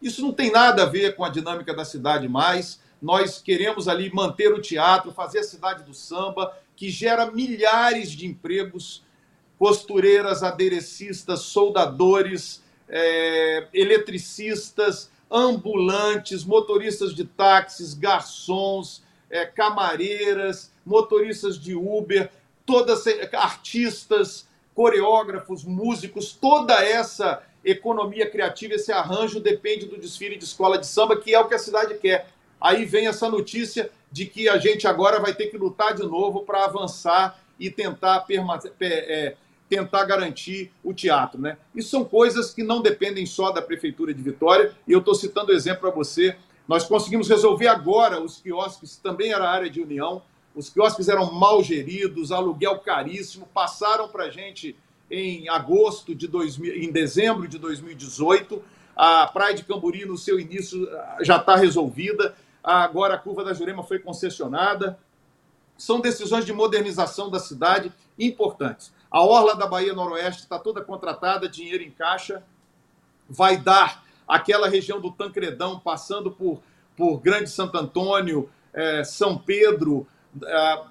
Isso 0.00 0.22
não 0.22 0.32
tem 0.32 0.50
nada 0.50 0.82
a 0.82 0.86
ver 0.86 1.14
com 1.14 1.24
a 1.24 1.28
dinâmica 1.28 1.72
da 1.72 1.84
cidade 1.84 2.28
mais. 2.28 2.80
Nós 3.00 3.40
queremos 3.40 3.86
ali 3.86 4.12
manter 4.12 4.52
o 4.52 4.60
teatro, 4.60 5.12
fazer 5.12 5.40
a 5.40 5.44
cidade 5.44 5.84
do 5.84 5.94
samba, 5.94 6.56
que 6.74 6.90
gera 6.90 7.30
milhares 7.30 8.10
de 8.10 8.26
empregos, 8.26 9.04
costureiras, 9.58 10.42
aderecistas, 10.42 11.40
soldadores, 11.40 12.60
é, 12.88 13.68
eletricistas, 13.72 15.10
ambulantes, 15.30 16.44
motoristas 16.44 17.14
de 17.14 17.24
táxis, 17.24 17.94
garçons, 17.94 19.02
é, 19.30 19.46
camareiras, 19.46 20.72
motoristas 20.84 21.58
de 21.58 21.74
Uber, 21.74 22.30
todas 22.64 23.04
artistas, 23.32 24.46
coreógrafos, 24.74 25.64
músicos, 25.64 26.32
toda 26.32 26.74
essa 26.84 27.42
economia 27.64 28.28
criativa, 28.28 28.74
esse 28.74 28.90
arranjo 28.90 29.38
depende 29.40 29.86
do 29.86 29.98
desfile 29.98 30.36
de 30.36 30.44
escola 30.44 30.78
de 30.78 30.86
samba, 30.86 31.16
que 31.16 31.34
é 31.34 31.38
o 31.38 31.46
que 31.46 31.54
a 31.54 31.58
cidade 31.58 31.94
quer. 31.94 32.28
Aí 32.60 32.84
vem 32.84 33.06
essa 33.06 33.28
notícia 33.28 33.90
de 34.10 34.26
que 34.26 34.48
a 34.48 34.58
gente 34.58 34.86
agora 34.86 35.20
vai 35.20 35.34
ter 35.34 35.46
que 35.46 35.56
lutar 35.56 35.94
de 35.94 36.02
novo 36.02 36.42
para 36.42 36.64
avançar 36.64 37.40
e 37.58 37.70
tentar 37.70 38.24
é, 38.80 39.36
tentar 39.68 40.04
garantir 40.04 40.70
o 40.84 40.92
teatro. 40.92 41.40
Né? 41.40 41.56
Isso 41.74 41.88
são 41.88 42.04
coisas 42.04 42.52
que 42.52 42.62
não 42.62 42.82
dependem 42.82 43.24
só 43.24 43.50
da 43.50 43.62
Prefeitura 43.62 44.12
de 44.12 44.22
Vitória, 44.22 44.74
e 44.86 44.92
eu 44.92 44.98
estou 44.98 45.14
citando 45.14 45.52
exemplo 45.52 45.80
para 45.80 45.90
você. 45.90 46.36
Nós 46.68 46.84
conseguimos 46.84 47.28
resolver 47.28 47.68
agora 47.68 48.20
os 48.20 48.38
quiosques, 48.38 48.96
também 48.96 49.32
era 49.32 49.48
área 49.48 49.70
de 49.70 49.80
união, 49.80 50.22
os 50.54 50.68
quiosques 50.68 51.08
eram 51.08 51.32
mal 51.32 51.62
geridos, 51.62 52.30
aluguel 52.30 52.78
caríssimo, 52.78 53.48
passaram 53.52 54.08
para 54.08 54.24
a 54.24 54.30
gente 54.30 54.76
em 55.10 55.48
agosto 55.48 56.14
de 56.14 56.26
2000, 56.26 56.82
em 56.82 56.90
dezembro 56.90 57.46
de 57.48 57.58
2018. 57.58 58.62
A 58.96 59.26
Praia 59.26 59.54
de 59.54 59.64
Camburi, 59.64 60.04
no 60.04 60.16
seu 60.18 60.38
início, 60.38 60.88
já 61.20 61.36
está 61.36 61.56
resolvida. 61.56 62.34
Agora 62.62 63.14
a 63.14 63.18
curva 63.18 63.44
da 63.44 63.52
Jurema 63.52 63.82
foi 63.82 63.98
concessionada. 63.98 64.98
São 65.76 66.00
decisões 66.00 66.44
de 66.44 66.52
modernização 66.52 67.30
da 67.30 67.38
cidade 67.38 67.92
importantes. 68.18 68.92
A 69.10 69.22
Orla 69.22 69.56
da 69.56 69.66
Bahia 69.66 69.92
Noroeste 69.92 70.42
está 70.42 70.58
toda 70.58 70.80
contratada, 70.82 71.48
dinheiro 71.48 71.82
em 71.82 71.90
caixa. 71.90 72.42
Vai 73.28 73.56
dar 73.56 74.04
aquela 74.28 74.68
região 74.68 75.00
do 75.00 75.10
Tancredão, 75.10 75.78
passando 75.78 76.30
por, 76.30 76.62
por 76.96 77.18
Grande 77.18 77.50
Santo 77.50 77.76
Antônio, 77.76 78.48
é, 78.72 79.04
São 79.04 79.36
Pedro, 79.36 80.06
a, 80.44 80.86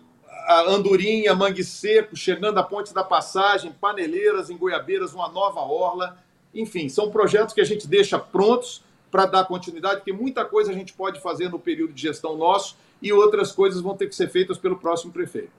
a 0.47 0.62
Andorinha, 0.69 1.34
Mangue 1.36 1.63
Seco, 1.63 2.15
chegando 2.15 2.58
à 2.58 2.63
Ponte 2.63 2.93
da 2.93 3.04
Passagem, 3.04 3.71
Paneleiras, 3.71 4.49
em 4.49 4.58
Goiabeiras, 4.58 5.13
uma 5.13 5.30
nova 5.30 5.62
orla. 5.62 6.17
Enfim, 6.54 6.89
são 6.89 7.10
projetos 7.10 7.54
que 7.54 7.62
a 7.62 7.65
gente 7.65 7.88
deixa 7.88 8.19
prontos 8.19 8.84
para 9.10 9.25
dar 9.25 9.45
continuidade, 9.45 9.97
porque 9.97 10.13
muita 10.13 10.45
coisa 10.45 10.71
a 10.71 10.73
gente 10.73 10.93
pode 10.93 11.19
fazer 11.19 11.49
no 11.49 11.60
período 11.60 11.93
de 11.93 12.01
gestão 12.01 12.38
nosso 12.38 12.77
e 13.01 13.12
outras 13.12 13.51
coisas 13.51 13.82
vão 13.82 13.95
ter 13.95 14.08
que 14.08 14.15
ser 14.15 14.30
feitas 14.30 14.58
pelo 14.58 14.77
próximo 14.77 15.12
prefeito. 15.12 15.51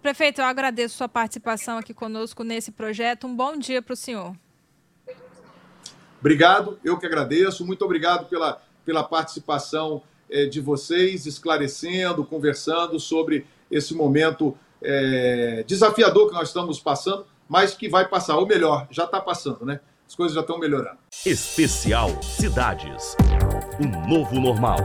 Prefeito, 0.00 0.40
eu 0.40 0.44
agradeço 0.44 0.96
sua 0.96 1.08
participação 1.08 1.78
aqui 1.78 1.94
conosco 1.94 2.44
nesse 2.44 2.70
projeto. 2.70 3.26
Um 3.26 3.34
bom 3.34 3.56
dia 3.56 3.80
para 3.80 3.94
o 3.94 3.96
senhor. 3.96 4.36
Obrigado, 6.20 6.78
eu 6.84 6.98
que 6.98 7.06
agradeço. 7.06 7.66
Muito 7.66 7.84
obrigado 7.84 8.28
pela, 8.28 8.62
pela 8.84 9.02
participação 9.02 10.02
de 10.46 10.60
vocês, 10.60 11.26
esclarecendo, 11.26 12.24
conversando 12.24 12.98
sobre 12.98 13.46
esse 13.70 13.94
momento 13.94 14.56
é, 14.82 15.64
desafiador 15.66 16.28
que 16.28 16.34
nós 16.34 16.48
estamos 16.48 16.78
passando, 16.78 17.26
mas 17.48 17.74
que 17.74 17.88
vai 17.88 18.08
passar, 18.08 18.36
ou 18.36 18.46
melhor, 18.46 18.86
já 18.90 19.04
está 19.04 19.20
passando, 19.20 19.64
né? 19.64 19.80
As 20.06 20.14
coisas 20.14 20.34
já 20.34 20.42
estão 20.42 20.58
melhorando. 20.58 20.98
Especial 21.24 22.10
Cidades. 22.22 23.16
Um 23.80 24.08
novo 24.08 24.38
normal. 24.38 24.76